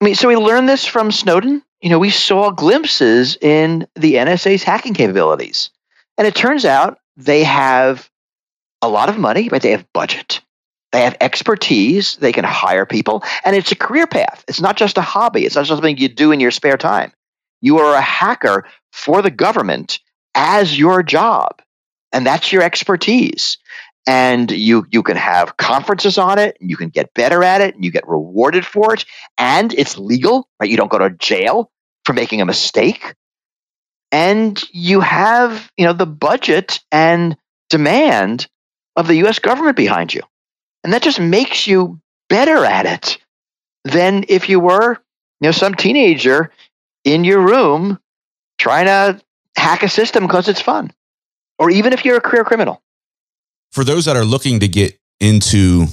I 0.01 0.05
mean, 0.05 0.15
so 0.15 0.29
we 0.29 0.37
learned 0.37 0.69
this 0.69 0.85
from 0.85 1.13
Snowden. 1.13 1.63
You 1.81 1.91
know, 1.91 1.99
we 1.99 2.11
saw 2.11 2.51
glimpses 2.51 3.37
in 3.41 3.87
the 3.95 4.15
NSA's 4.15 4.63
hacking 4.63 4.95
capabilities. 4.95 5.71
And 6.17 6.27
it 6.27 6.35
turns 6.35 6.65
out 6.65 6.99
they 7.17 7.45
have 7.45 8.09
a 8.81 8.89
lot 8.89 9.09
of 9.09 9.19
money, 9.19 9.49
but 9.49 9.63
they 9.63 9.73
have 9.73 9.85
budget. 9.93 10.41
They 10.93 11.03
have 11.03 11.17
expertise. 11.21 12.17
They 12.17 12.33
can 12.33 12.45
hire 12.45 12.85
people. 12.85 13.25
And 13.45 13.57
it's 13.57 13.73
a 13.73 13.77
career 13.77 14.07
path. 14.07 14.45
It's 14.47 14.61
not 14.61 14.77
just 14.77 14.99
a 14.99 15.03
hobby. 15.03 15.45
It's 15.45 15.57
not 15.57 15.63
just 15.65 15.77
something 15.77 15.97
you 15.97 16.09
do 16.09 16.33
in 16.33 16.41
your 16.41 16.51
spare 16.51 16.77
time. 16.77 17.13
You 17.63 17.79
are 17.79 17.95
a 17.95 18.01
hacker 18.01 18.67
for 18.93 19.23
the 19.23 19.31
government 19.31 20.01
as 20.35 20.79
your 20.79 21.03
job. 21.03 21.63
And 22.13 22.27
that's 22.27 22.53
your 22.53 22.63
expertise. 22.63 23.57
And 24.07 24.51
you, 24.51 24.85
you 24.91 25.03
can 25.03 25.17
have 25.17 25.57
conferences 25.57 26.19
on 26.19 26.39
it. 26.39 26.59
And 26.61 26.69
you 26.69 26.77
can 26.77 26.91
get 26.91 27.15
better 27.15 27.43
at 27.43 27.63
it. 27.63 27.75
And 27.75 27.85
you 27.85 27.91
get 27.91 28.07
rewarded 28.07 28.67
for 28.67 28.93
it. 28.93 29.07
And 29.39 29.73
it's 29.73 29.97
legal, 29.97 30.47
right? 30.61 30.69
You 30.69 30.77
don't 30.77 30.91
go 30.91 30.99
to 30.99 31.11
jail 31.11 31.71
for 32.05 32.13
making 32.13 32.43
a 32.43 32.47
mistake. 32.47 33.15
And 34.11 34.63
you 34.73 35.01
have, 35.01 35.71
you 35.79 35.87
know, 35.87 35.95
the 35.95 36.05
budget 36.05 36.81
and 36.91 37.35
demand 37.71 38.47
of 38.95 39.09
the 39.09 39.25
US 39.27 39.39
government 39.39 39.77
behind 39.77 40.13
you. 40.13 40.21
And 40.85 40.93
that 40.93 41.03
just 41.03 41.21
makes 41.21 41.67
you 41.67 42.01
better 42.29 42.65
at 42.65 42.87
it 42.87 43.19
than 43.85 44.25
if 44.29 44.49
you 44.49 44.61
were, 44.61 44.93
you 45.41 45.49
know, 45.49 45.53
some 45.53 45.75
teenager 45.75 46.51
in 47.05 47.25
your 47.25 47.41
room 47.41 47.99
trying 48.59 48.87
to 48.87 49.21
hack 49.57 49.83
a 49.83 49.89
system 49.89 50.27
because 50.27 50.49
it's 50.49 50.61
fun. 50.61 50.93
Or 51.59 51.71
even 51.71 51.93
if 51.93 52.05
you're 52.05 52.17
a 52.17 52.21
career 52.21 52.45
criminal. 52.45 52.83
For 53.71 53.85
those 53.85 54.05
that 54.07 54.17
are 54.17 54.25
looking 54.25 54.61
to 54.61 54.69
get 54.69 54.99
into 55.21 55.87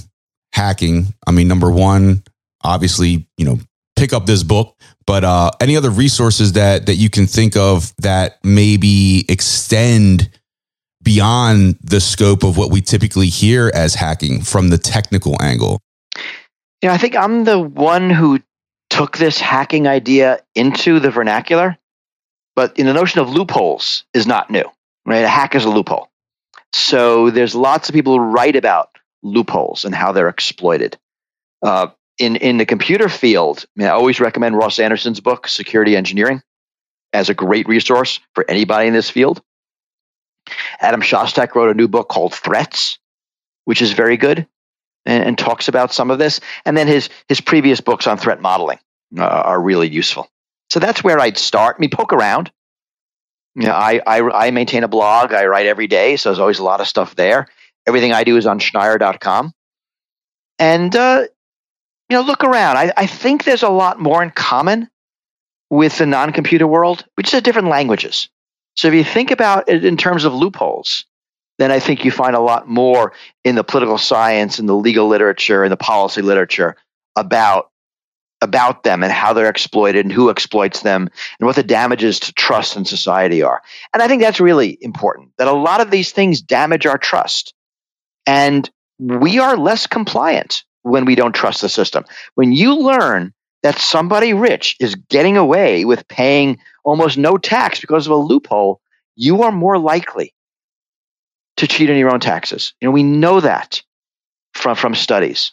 hacking, 0.52 1.14
I 1.26 1.30
mean, 1.30 1.48
number 1.48 1.70
one, 1.70 2.22
obviously, 2.62 3.28
you 3.36 3.44
know, 3.44 3.58
pick 3.96 4.12
up 4.12 4.26
this 4.26 4.42
book, 4.42 4.76
but 5.06 5.24
uh, 5.24 5.50
any 5.60 5.76
other 5.76 5.90
resources 5.90 6.52
that 6.54 6.86
that 6.86 6.96
you 6.96 7.10
can 7.10 7.26
think 7.26 7.56
of 7.56 7.94
that 7.98 8.38
maybe 8.42 9.24
extend 9.28 10.30
beyond 11.10 11.76
the 11.82 12.00
scope 12.00 12.44
of 12.44 12.56
what 12.56 12.70
we 12.70 12.80
typically 12.80 13.26
hear 13.26 13.68
as 13.74 13.96
hacking 13.96 14.40
from 14.42 14.70
the 14.70 14.78
technical 14.78 15.36
angle? 15.42 15.80
You 16.82 16.88
know, 16.88 16.92
I 16.92 16.98
think 16.98 17.16
I'm 17.16 17.42
the 17.42 17.58
one 17.58 18.10
who 18.10 18.38
took 18.90 19.18
this 19.18 19.40
hacking 19.40 19.88
idea 19.88 20.38
into 20.54 21.00
the 21.00 21.10
vernacular, 21.10 21.76
but 22.54 22.78
in 22.78 22.86
the 22.86 22.92
notion 22.92 23.20
of 23.20 23.28
loopholes 23.28 24.04
is 24.14 24.28
not 24.28 24.52
new, 24.52 24.62
right? 25.04 25.24
A 25.24 25.28
hack 25.28 25.56
is 25.56 25.64
a 25.64 25.68
loophole. 25.68 26.08
So 26.72 27.30
there's 27.30 27.56
lots 27.56 27.88
of 27.88 27.92
people 27.92 28.16
who 28.16 28.20
write 28.20 28.54
about 28.54 28.90
loopholes 29.24 29.84
and 29.84 29.92
how 29.92 30.12
they're 30.12 30.28
exploited. 30.28 30.96
Uh, 31.60 31.88
in 32.18 32.36
in 32.36 32.58
the 32.58 32.66
computer 32.66 33.08
field, 33.08 33.66
I, 33.76 33.80
mean, 33.80 33.88
I 33.88 33.92
always 33.92 34.20
recommend 34.20 34.56
Ross 34.56 34.78
Anderson's 34.78 35.18
book, 35.18 35.48
Security 35.48 35.96
Engineering, 35.96 36.40
as 37.12 37.30
a 37.30 37.34
great 37.34 37.66
resource 37.66 38.20
for 38.36 38.48
anybody 38.48 38.86
in 38.86 38.94
this 38.94 39.10
field. 39.10 39.42
Adam 40.80 41.00
Shostack 41.00 41.54
wrote 41.54 41.70
a 41.70 41.74
new 41.74 41.88
book 41.88 42.08
called 42.08 42.34
Threats, 42.34 42.98
which 43.64 43.82
is 43.82 43.92
very 43.92 44.16
good 44.16 44.46
and, 45.04 45.24
and 45.24 45.38
talks 45.38 45.68
about 45.68 45.92
some 45.92 46.10
of 46.10 46.18
this. 46.18 46.40
And 46.64 46.76
then 46.76 46.86
his 46.86 47.08
his 47.28 47.40
previous 47.40 47.80
books 47.80 48.06
on 48.06 48.18
threat 48.18 48.40
modeling 48.40 48.78
uh, 49.18 49.24
are 49.24 49.60
really 49.60 49.88
useful. 49.88 50.28
So 50.70 50.78
that's 50.78 51.02
where 51.02 51.18
I'd 51.18 51.38
start. 51.38 51.76
I 51.78 51.80
mean, 51.80 51.90
poke 51.90 52.12
around. 52.12 52.50
You 53.56 53.66
know, 53.66 53.72
I, 53.72 54.00
I, 54.06 54.46
I 54.46 54.50
maintain 54.52 54.84
a 54.84 54.88
blog. 54.88 55.32
I 55.32 55.46
write 55.46 55.66
every 55.66 55.88
day, 55.88 56.16
so 56.16 56.28
there's 56.28 56.38
always 56.38 56.60
a 56.60 56.64
lot 56.64 56.80
of 56.80 56.86
stuff 56.86 57.16
there. 57.16 57.48
Everything 57.86 58.12
I 58.12 58.22
do 58.22 58.36
is 58.36 58.46
on 58.46 58.60
Schneier.com. 58.60 59.52
And, 60.60 60.94
uh, 60.94 61.24
you 62.08 62.16
know, 62.16 62.22
look 62.22 62.44
around. 62.44 62.76
I, 62.76 62.92
I 62.96 63.06
think 63.06 63.42
there's 63.42 63.64
a 63.64 63.68
lot 63.68 63.98
more 63.98 64.22
in 64.22 64.30
common 64.30 64.88
with 65.68 65.98
the 65.98 66.06
non 66.06 66.32
computer 66.32 66.66
world, 66.66 67.04
which 67.16 67.34
is 67.34 67.42
different 67.42 67.68
languages. 67.68 68.28
So 68.76 68.88
if 68.88 68.94
you 68.94 69.04
think 69.04 69.30
about 69.30 69.68
it 69.68 69.84
in 69.84 69.96
terms 69.96 70.24
of 70.24 70.34
loopholes, 70.34 71.04
then 71.58 71.70
I 71.70 71.78
think 71.78 72.04
you 72.04 72.10
find 72.10 72.34
a 72.34 72.40
lot 72.40 72.68
more 72.68 73.12
in 73.44 73.54
the 73.54 73.64
political 73.64 73.98
science 73.98 74.58
and 74.58 74.68
the 74.68 74.74
legal 74.74 75.08
literature 75.08 75.62
and 75.62 75.70
the 75.70 75.76
policy 75.76 76.22
literature 76.22 76.76
about 77.16 77.70
about 78.40 78.84
them 78.84 79.02
and 79.02 79.12
how 79.12 79.34
they're 79.34 79.50
exploited 79.50 80.06
and 80.06 80.12
who 80.12 80.30
exploits 80.30 80.80
them 80.80 81.10
and 81.38 81.46
what 81.46 81.56
the 81.56 81.62
damages 81.62 82.20
to 82.20 82.32
trust 82.32 82.76
in 82.76 82.86
society 82.86 83.42
are. 83.42 83.60
And 83.92 84.02
I 84.02 84.08
think 84.08 84.22
that's 84.22 84.40
really 84.40 84.78
important 84.80 85.32
that 85.36 85.46
a 85.46 85.52
lot 85.52 85.82
of 85.82 85.90
these 85.90 86.12
things 86.12 86.40
damage 86.40 86.86
our 86.86 86.96
trust. 86.96 87.52
And 88.26 88.68
we 88.98 89.38
are 89.38 89.58
less 89.58 89.86
compliant 89.86 90.64
when 90.82 91.04
we 91.04 91.14
don't 91.14 91.34
trust 91.34 91.60
the 91.60 91.68
system. 91.68 92.04
When 92.34 92.52
you 92.52 92.78
learn 92.78 93.34
that 93.62 93.78
somebody 93.78 94.32
rich 94.32 94.76
is 94.80 94.94
getting 94.94 95.36
away 95.36 95.84
with 95.84 96.08
paying 96.08 96.58
almost 96.84 97.18
no 97.18 97.36
tax 97.36 97.80
because 97.80 98.06
of 98.06 98.12
a 98.12 98.16
loophole, 98.16 98.80
you 99.16 99.42
are 99.42 99.52
more 99.52 99.78
likely 99.78 100.34
to 101.58 101.66
cheat 101.66 101.90
on 101.90 101.96
your 101.96 102.12
own 102.12 102.20
taxes. 102.20 102.74
You 102.80 102.88
know, 102.88 102.92
we 102.92 103.02
know 103.02 103.40
that 103.40 103.82
from, 104.54 104.76
from 104.76 104.94
studies. 104.94 105.52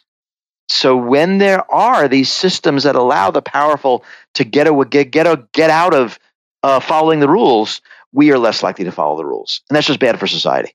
So 0.68 0.96
when 0.96 1.38
there 1.38 1.70
are 1.72 2.08
these 2.08 2.30
systems 2.30 2.84
that 2.84 2.94
allow 2.94 3.30
the 3.30 3.42
powerful 3.42 4.04
to 4.34 4.44
get 4.44 4.66
a, 4.66 4.84
get, 4.84 5.10
get, 5.10 5.26
a, 5.26 5.46
get 5.52 5.70
out 5.70 5.94
of 5.94 6.18
uh, 6.62 6.80
following 6.80 7.20
the 7.20 7.28
rules, 7.28 7.80
we 8.12 8.32
are 8.32 8.38
less 8.38 8.62
likely 8.62 8.84
to 8.84 8.92
follow 8.92 9.16
the 9.16 9.24
rules, 9.24 9.62
and 9.68 9.76
that's 9.76 9.86
just 9.86 10.00
bad 10.00 10.18
for 10.18 10.26
society. 10.26 10.74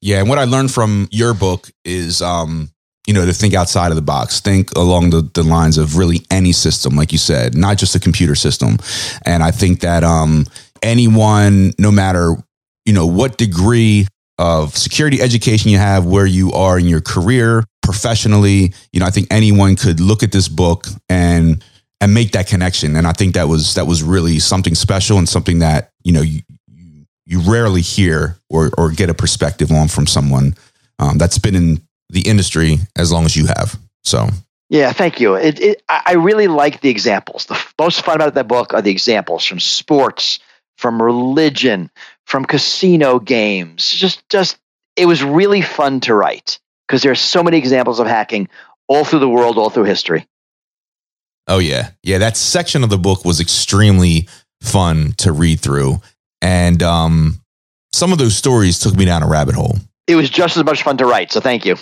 Yeah, 0.00 0.18
and 0.18 0.28
what 0.28 0.38
I 0.38 0.44
learned 0.44 0.72
from 0.72 1.08
your 1.12 1.34
book 1.34 1.70
is, 1.84 2.22
um, 2.22 2.71
you 3.06 3.14
know, 3.14 3.26
to 3.26 3.32
think 3.32 3.54
outside 3.54 3.90
of 3.90 3.96
the 3.96 4.02
box, 4.02 4.40
think 4.40 4.70
along 4.76 5.10
the, 5.10 5.28
the 5.34 5.42
lines 5.42 5.76
of 5.76 5.96
really 5.96 6.24
any 6.30 6.52
system, 6.52 6.94
like 6.94 7.10
you 7.10 7.18
said, 7.18 7.56
not 7.56 7.76
just 7.76 7.96
a 7.96 8.00
computer 8.00 8.34
system. 8.34 8.78
And 9.24 9.42
I 9.42 9.50
think 9.50 9.80
that 9.80 10.04
um, 10.04 10.46
anyone, 10.82 11.72
no 11.78 11.90
matter 11.90 12.36
you 12.84 12.92
know 12.92 13.06
what 13.06 13.38
degree 13.38 14.06
of 14.38 14.76
security 14.76 15.20
education 15.20 15.70
you 15.70 15.78
have, 15.78 16.04
where 16.04 16.26
you 16.26 16.52
are 16.52 16.78
in 16.78 16.86
your 16.86 17.00
career 17.00 17.64
professionally, 17.82 18.72
you 18.92 19.00
know, 19.00 19.06
I 19.06 19.10
think 19.10 19.28
anyone 19.30 19.76
could 19.76 20.00
look 20.00 20.22
at 20.22 20.32
this 20.32 20.48
book 20.48 20.86
and 21.08 21.62
and 22.00 22.14
make 22.14 22.32
that 22.32 22.48
connection. 22.48 22.96
And 22.96 23.06
I 23.06 23.12
think 23.12 23.34
that 23.34 23.48
was 23.48 23.74
that 23.74 23.86
was 23.86 24.02
really 24.02 24.38
something 24.38 24.74
special 24.74 25.18
and 25.18 25.28
something 25.28 25.60
that 25.60 25.90
you 26.02 26.12
know 26.12 26.22
you 26.22 26.40
you 27.26 27.40
rarely 27.40 27.82
hear 27.82 28.38
or 28.50 28.70
or 28.76 28.90
get 28.90 29.10
a 29.10 29.14
perspective 29.14 29.70
on 29.70 29.88
from 29.88 30.06
someone 30.06 30.54
um, 30.98 31.18
that's 31.18 31.38
been 31.38 31.54
in 31.54 31.82
the 32.12 32.28
industry 32.28 32.78
as 32.96 33.10
long 33.10 33.24
as 33.24 33.34
you 33.36 33.46
have. 33.46 33.78
So 34.04 34.28
yeah, 34.72 34.92
thank 34.92 35.20
you. 35.20 35.34
It, 35.34 35.60
it, 35.60 35.82
I 35.86 36.14
really 36.14 36.48
like 36.48 36.80
the 36.80 36.88
examples. 36.88 37.44
The 37.44 37.62
most 37.78 38.04
fun 38.06 38.16
about 38.16 38.32
that 38.34 38.48
book 38.48 38.72
are 38.72 38.80
the 38.80 38.90
examples 38.90 39.44
from 39.44 39.60
sports, 39.60 40.38
from 40.78 41.02
religion, 41.02 41.90
from 42.24 42.46
casino 42.46 43.18
games. 43.18 43.90
Just, 43.90 44.26
just 44.30 44.56
it 44.96 45.04
was 45.04 45.22
really 45.22 45.60
fun 45.60 46.00
to 46.00 46.14
write 46.14 46.58
because 46.86 47.02
there 47.02 47.12
are 47.12 47.16
so 47.16 47.42
many 47.42 47.58
examples 47.58 48.00
of 48.00 48.06
hacking 48.06 48.48
all 48.88 49.04
through 49.04 49.18
the 49.18 49.28
world, 49.28 49.58
all 49.58 49.68
through 49.68 49.84
history. 49.84 50.26
Oh 51.48 51.58
yeah, 51.58 51.90
yeah. 52.02 52.18
That 52.18 52.38
section 52.38 52.82
of 52.82 52.88
the 52.88 52.98
book 52.98 53.24
was 53.24 53.40
extremely 53.40 54.28
fun 54.62 55.12
to 55.18 55.32
read 55.32 55.60
through, 55.60 56.00
and 56.40 56.82
um, 56.82 57.42
some 57.92 58.12
of 58.12 58.18
those 58.18 58.36
stories 58.36 58.78
took 58.78 58.96
me 58.96 59.04
down 59.04 59.22
a 59.22 59.28
rabbit 59.28 59.54
hole. 59.54 59.76
It 60.06 60.14
was 60.14 60.30
just 60.30 60.56
as 60.56 60.64
much 60.64 60.82
fun 60.82 60.96
to 60.98 61.06
write. 61.06 61.32
So 61.32 61.40
thank 61.40 61.66
you. 61.66 61.76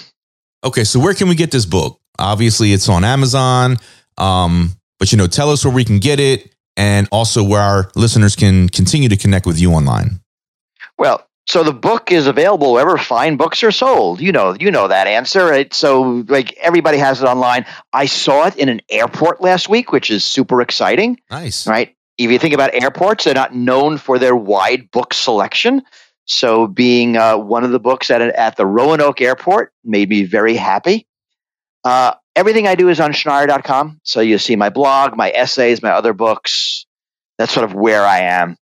Okay, 0.62 0.85
so 0.85 1.01
where 1.01 1.14
can 1.14 1.29
we 1.29 1.35
get 1.35 1.51
this 1.51 1.66
book? 1.66 2.01
Obviously, 2.18 2.73
it's 2.73 2.88
on 2.88 3.05
Amazon. 3.05 3.77
Um, 4.18 4.73
but 4.99 5.12
you 5.12 5.18
know, 5.18 5.27
tell 5.27 5.51
us 5.51 5.64
where 5.64 5.75
we 5.75 5.85
can 5.85 5.99
get 5.99 6.20
it, 6.20 6.55
and 6.77 7.09
also 7.11 7.42
where 7.42 7.61
our 7.61 7.90
listeners 7.94 8.37
can 8.37 8.68
continue 8.68 9.09
to 9.09 9.16
connect 9.16 9.46
with 9.46 9.59
you 9.59 9.73
online. 9.73 10.20
Well, 10.99 11.27
so 11.46 11.64
the 11.64 11.73
book 11.73 12.12
is 12.12 12.27
available 12.27 12.75
wherever 12.75 12.96
fine 12.96 13.37
books 13.37 13.64
are 13.64 13.73
sold. 13.73 14.20
You 14.20 14.33
know, 14.33 14.55
you 14.55 14.70
know 14.70 14.87
that 14.87 15.07
answer, 15.07 15.44
right? 15.44 15.73
So 15.73 16.25
like 16.29 16.53
everybody 16.59 16.99
has 16.99 17.23
it 17.23 17.27
online. 17.27 17.66
I 17.92 18.07
saw 18.07 18.46
it 18.46 18.57
in 18.57 18.68
an 18.68 18.83
airport 18.88 19.40
last 19.40 19.68
week, 19.68 19.90
which 19.90 20.11
is 20.11 20.23
super 20.23 20.61
exciting. 20.61 21.18
Nice. 21.31 21.66
Right? 21.66 21.96
If 22.18 22.31
you 22.31 22.38
think 22.38 22.55
about 22.55 22.75
airports, 22.75 23.25
they're 23.25 23.35
not 23.35 23.55
known 23.55 23.96
for 23.96 24.18
their 24.18 24.37
wide 24.37 24.90
book 24.90 25.14
selection. 25.14 25.83
So 26.31 26.69
being 26.69 27.16
uh, 27.16 27.37
one 27.37 27.64
of 27.64 27.73
the 27.73 27.81
books 27.81 28.09
at 28.09 28.23
at 28.23 28.57
the 28.57 28.64
Roanoke 28.64 29.21
Airport 29.21 29.73
made 29.83 30.09
me 30.09 30.23
very 30.23 30.55
happy. 30.55 31.09
Uh, 31.83 32.12
everything 32.37 32.69
I 32.69 32.77
do 32.77 32.88
is 32.88 33.01
on 33.01 33.11
Schneier.com. 33.11 34.01
So 34.05 34.21
you 34.21 34.38
see 34.38 34.55
my 34.55 34.71
blog, 34.71 35.16
my 35.16 35.31
essays, 35.33 35.83
my 35.83 35.90
other 35.90 36.12
books. 36.12 36.87
That's 37.37 37.53
sort 37.53 37.64
of 37.64 37.75
where 37.75 38.07
I 38.07 38.21
am. 38.21 38.57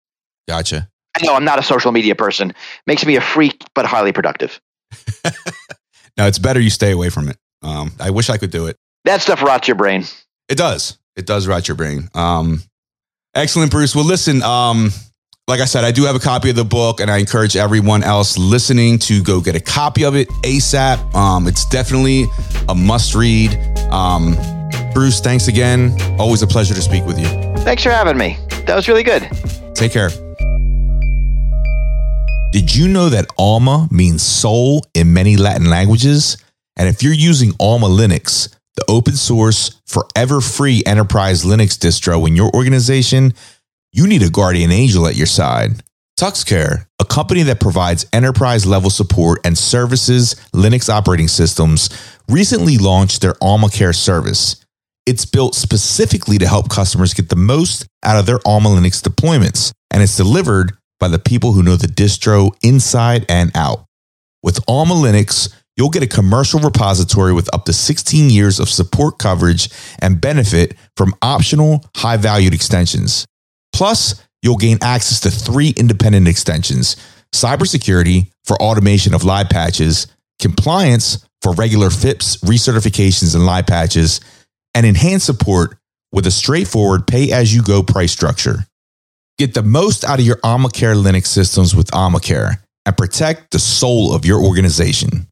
Gotcha. 0.47 0.87
I 1.17 1.25
know 1.25 1.33
I'm 1.33 1.43
not 1.43 1.57
a 1.57 1.63
social 1.63 1.91
media 1.91 2.13
person. 2.13 2.53
Makes 2.85 3.03
me 3.03 3.15
a 3.15 3.21
freak, 3.21 3.63
but 3.73 3.85
highly 3.87 4.11
productive. 4.11 4.61
now 6.17 6.27
it's 6.27 6.37
better 6.37 6.59
you 6.59 6.69
stay 6.69 6.91
away 6.91 7.09
from 7.09 7.29
it. 7.29 7.37
Um, 7.63 7.93
I 7.99 8.11
wish 8.11 8.29
I 8.29 8.37
could 8.37 8.51
do 8.51 8.67
it. 8.67 8.77
That 9.05 9.23
stuff 9.23 9.41
rots 9.41 9.67
your 9.67 9.75
brain. 9.75 10.05
It 10.49 10.59
does. 10.59 10.99
It 11.15 11.25
does 11.25 11.47
rot 11.47 11.67
your 11.67 11.75
brain. 11.75 12.09
Um, 12.13 12.61
excellent, 13.33 13.71
Bruce. 13.71 13.95
Well, 13.95 14.05
listen. 14.05 14.43
Um, 14.43 14.91
like 15.47 15.59
I 15.59 15.65
said, 15.65 15.83
I 15.83 15.91
do 15.91 16.05
have 16.05 16.15
a 16.15 16.19
copy 16.19 16.49
of 16.49 16.55
the 16.55 16.65
book, 16.65 16.99
and 16.99 17.11
I 17.11 17.17
encourage 17.17 17.55
everyone 17.55 18.01
else 18.01 18.35
listening 18.35 18.97
to 18.99 19.21
go 19.21 19.39
get 19.39 19.55
a 19.55 19.59
copy 19.59 20.03
of 20.03 20.15
it 20.15 20.27
ASAP. 20.43 21.13
Um, 21.13 21.47
it's 21.47 21.65
definitely 21.65 22.25
a 22.67 22.73
must 22.73 23.13
read. 23.13 23.55
Um, 23.91 24.35
Bruce, 24.93 25.19
thanks 25.19 25.47
again. 25.47 25.95
Always 26.19 26.41
a 26.41 26.47
pleasure 26.47 26.73
to 26.73 26.81
speak 26.81 27.05
with 27.05 27.19
you. 27.19 27.27
Thanks 27.63 27.83
for 27.83 27.91
having 27.91 28.17
me. 28.17 28.39
That 28.65 28.75
was 28.75 28.87
really 28.87 29.03
good. 29.03 29.29
Take 29.75 29.91
care. 29.91 30.09
Did 32.51 32.73
you 32.73 32.87
know 32.87 33.09
that 33.09 33.27
Alma 33.37 33.87
means 33.91 34.23
soul 34.23 34.83
in 34.95 35.13
many 35.13 35.37
Latin 35.37 35.69
languages? 35.69 36.37
And 36.75 36.89
if 36.89 37.03
you're 37.03 37.13
using 37.13 37.51
Alma 37.59 37.87
Linux, 37.87 38.55
the 38.77 38.85
open 38.87 39.15
source, 39.15 39.79
forever 39.85 40.41
free 40.41 40.81
enterprise 40.87 41.43
Linux 41.43 41.77
distro 41.77 42.27
in 42.27 42.35
your 42.35 42.49
organization, 42.55 43.33
you 43.95 44.07
need 44.07 44.21
a 44.21 44.29
guardian 44.29 44.73
angel 44.73 45.07
at 45.07 45.15
your 45.15 45.25
side. 45.25 45.81
TuxCare, 46.19 46.85
a 46.99 47.05
company 47.05 47.43
that 47.43 47.61
provides 47.61 48.05
enterprise 48.11 48.65
level 48.65 48.89
support 48.89 49.39
and 49.45 49.57
services 49.57 50.35
Linux 50.53 50.89
operating 50.89 51.29
systems, 51.29 51.89
recently 52.27 52.77
launched 52.77 53.21
their 53.21 53.35
Alma 53.41 53.69
Care 53.69 53.93
service. 53.93 54.57
It's 55.05 55.25
built 55.25 55.55
specifically 55.55 56.37
to 56.39 56.47
help 56.47 56.69
customers 56.69 57.13
get 57.13 57.29
the 57.29 57.37
most 57.37 57.87
out 58.03 58.19
of 58.19 58.25
their 58.25 58.39
Alma 58.45 58.67
Linux 58.67 59.01
deployments, 59.01 59.71
and 59.91 60.03
it's 60.03 60.17
delivered 60.17 60.73
by 60.99 61.07
the 61.07 61.19
people 61.19 61.53
who 61.53 61.63
know 61.63 61.77
the 61.77 61.87
distro 61.87 62.53
inside 62.61 63.25
and 63.29 63.49
out. 63.55 63.85
With 64.43 64.59
Alma 64.67 64.95
Linux, 64.95 65.53
you'll 65.77 65.89
get 65.89 66.03
a 66.03 66.07
commercial 66.07 66.59
repository 66.59 67.31
with 67.31 67.53
up 67.53 67.63
to 67.65 67.71
16 67.71 68.29
years 68.29 68.59
of 68.59 68.67
support 68.67 69.19
coverage 69.19 69.69
and 69.99 70.19
benefit 70.19 70.75
from 70.97 71.15
optional 71.21 71.85
high 71.95 72.17
valued 72.17 72.53
extensions. 72.53 73.25
Plus, 73.75 74.23
you'll 74.41 74.55
gain 74.55 74.77
access 74.81 75.19
to 75.19 75.29
three 75.29 75.73
independent 75.77 76.29
extensions 76.29 76.95
cybersecurity 77.33 78.31
for 78.45 78.55
automation 78.61 79.13
of 79.13 79.25
live 79.25 79.49
patches, 79.49 80.07
compliance 80.39 81.27
for 81.41 81.53
regular 81.53 81.89
FIPS 81.89 82.37
recertifications 82.37 83.35
and 83.35 83.45
live 83.45 83.67
patches, 83.67 84.21
and 84.73 84.85
enhanced 84.85 85.25
support 85.25 85.77
with 86.13 86.25
a 86.25 86.31
straightforward 86.31 87.05
pay 87.05 87.33
as 87.33 87.53
you 87.53 87.61
go 87.61 87.83
price 87.83 88.13
structure. 88.13 88.59
Get 89.37 89.53
the 89.53 89.63
most 89.63 90.05
out 90.05 90.19
of 90.19 90.25
your 90.25 90.37
Almacare 90.37 90.95
Linux 90.95 91.25
systems 91.25 91.75
with 91.75 91.91
Almacare 91.91 92.61
and 92.85 92.95
protect 92.95 93.51
the 93.51 93.59
soul 93.59 94.15
of 94.15 94.23
your 94.23 94.41
organization. 94.41 95.27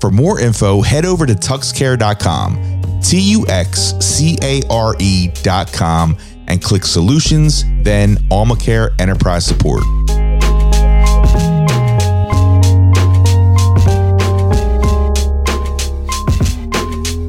For 0.00 0.12
more 0.12 0.38
info, 0.38 0.82
head 0.82 1.04
over 1.04 1.26
to 1.26 1.34
tuxcare.com, 1.34 3.00
T 3.02 3.18
U 3.32 3.46
X 3.48 3.94
C 3.98 4.38
A 4.42 4.62
R 4.70 4.94
E.com, 5.00 6.16
and 6.52 6.62
click 6.62 6.84
Solutions, 6.84 7.64
then 7.82 8.16
Almacare 8.28 8.90
Enterprise 9.00 9.46
Support. 9.46 9.82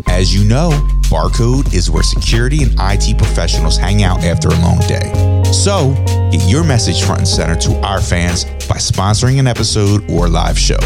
As 0.10 0.36
you 0.36 0.44
know, 0.48 0.72
Barcode 1.10 1.74
is 1.74 1.90
where 1.90 2.04
security 2.04 2.64
and 2.64 2.76
IT 2.78 3.18
professionals 3.18 3.78
hang 3.78 4.04
out 4.04 4.24
after 4.26 4.50
a 4.50 4.60
long 4.60 4.78
day. 4.80 5.42
So, 5.54 5.94
get 6.32 6.44
your 6.50 6.66
message 6.66 7.04
front 7.04 7.20
and 7.20 7.28
center 7.28 7.56
to 7.56 7.80
our 7.86 8.02
fans 8.02 8.44
by 8.44 8.76
sponsoring 8.78 9.40
an 9.40 9.48
episode 9.48 10.10
or 10.12 10.28
live 10.28 10.60
show. 10.60 10.80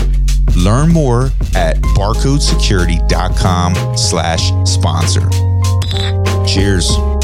Learn 0.55 0.89
more 0.89 1.31
at 1.55 1.77
barcodesecurity.com 1.95 3.97
slash 3.97 4.51
sponsor. 4.69 5.27
Cheers. 6.45 7.16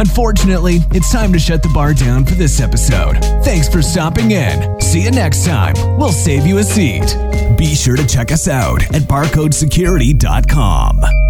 Unfortunately, 0.00 0.78
it's 0.92 1.12
time 1.12 1.30
to 1.34 1.38
shut 1.38 1.62
the 1.62 1.68
bar 1.68 1.92
down 1.92 2.24
for 2.24 2.34
this 2.34 2.58
episode. 2.58 3.22
Thanks 3.44 3.68
for 3.68 3.82
stopping 3.82 4.30
in. 4.30 4.80
See 4.80 5.02
you 5.02 5.10
next 5.10 5.44
time. 5.44 5.74
We'll 5.98 6.10
save 6.10 6.46
you 6.46 6.56
a 6.56 6.64
seat. 6.64 7.14
Be 7.58 7.74
sure 7.74 7.96
to 7.96 8.06
check 8.06 8.32
us 8.32 8.48
out 8.48 8.82
at 8.94 9.02
barcodesecurity.com. 9.02 11.29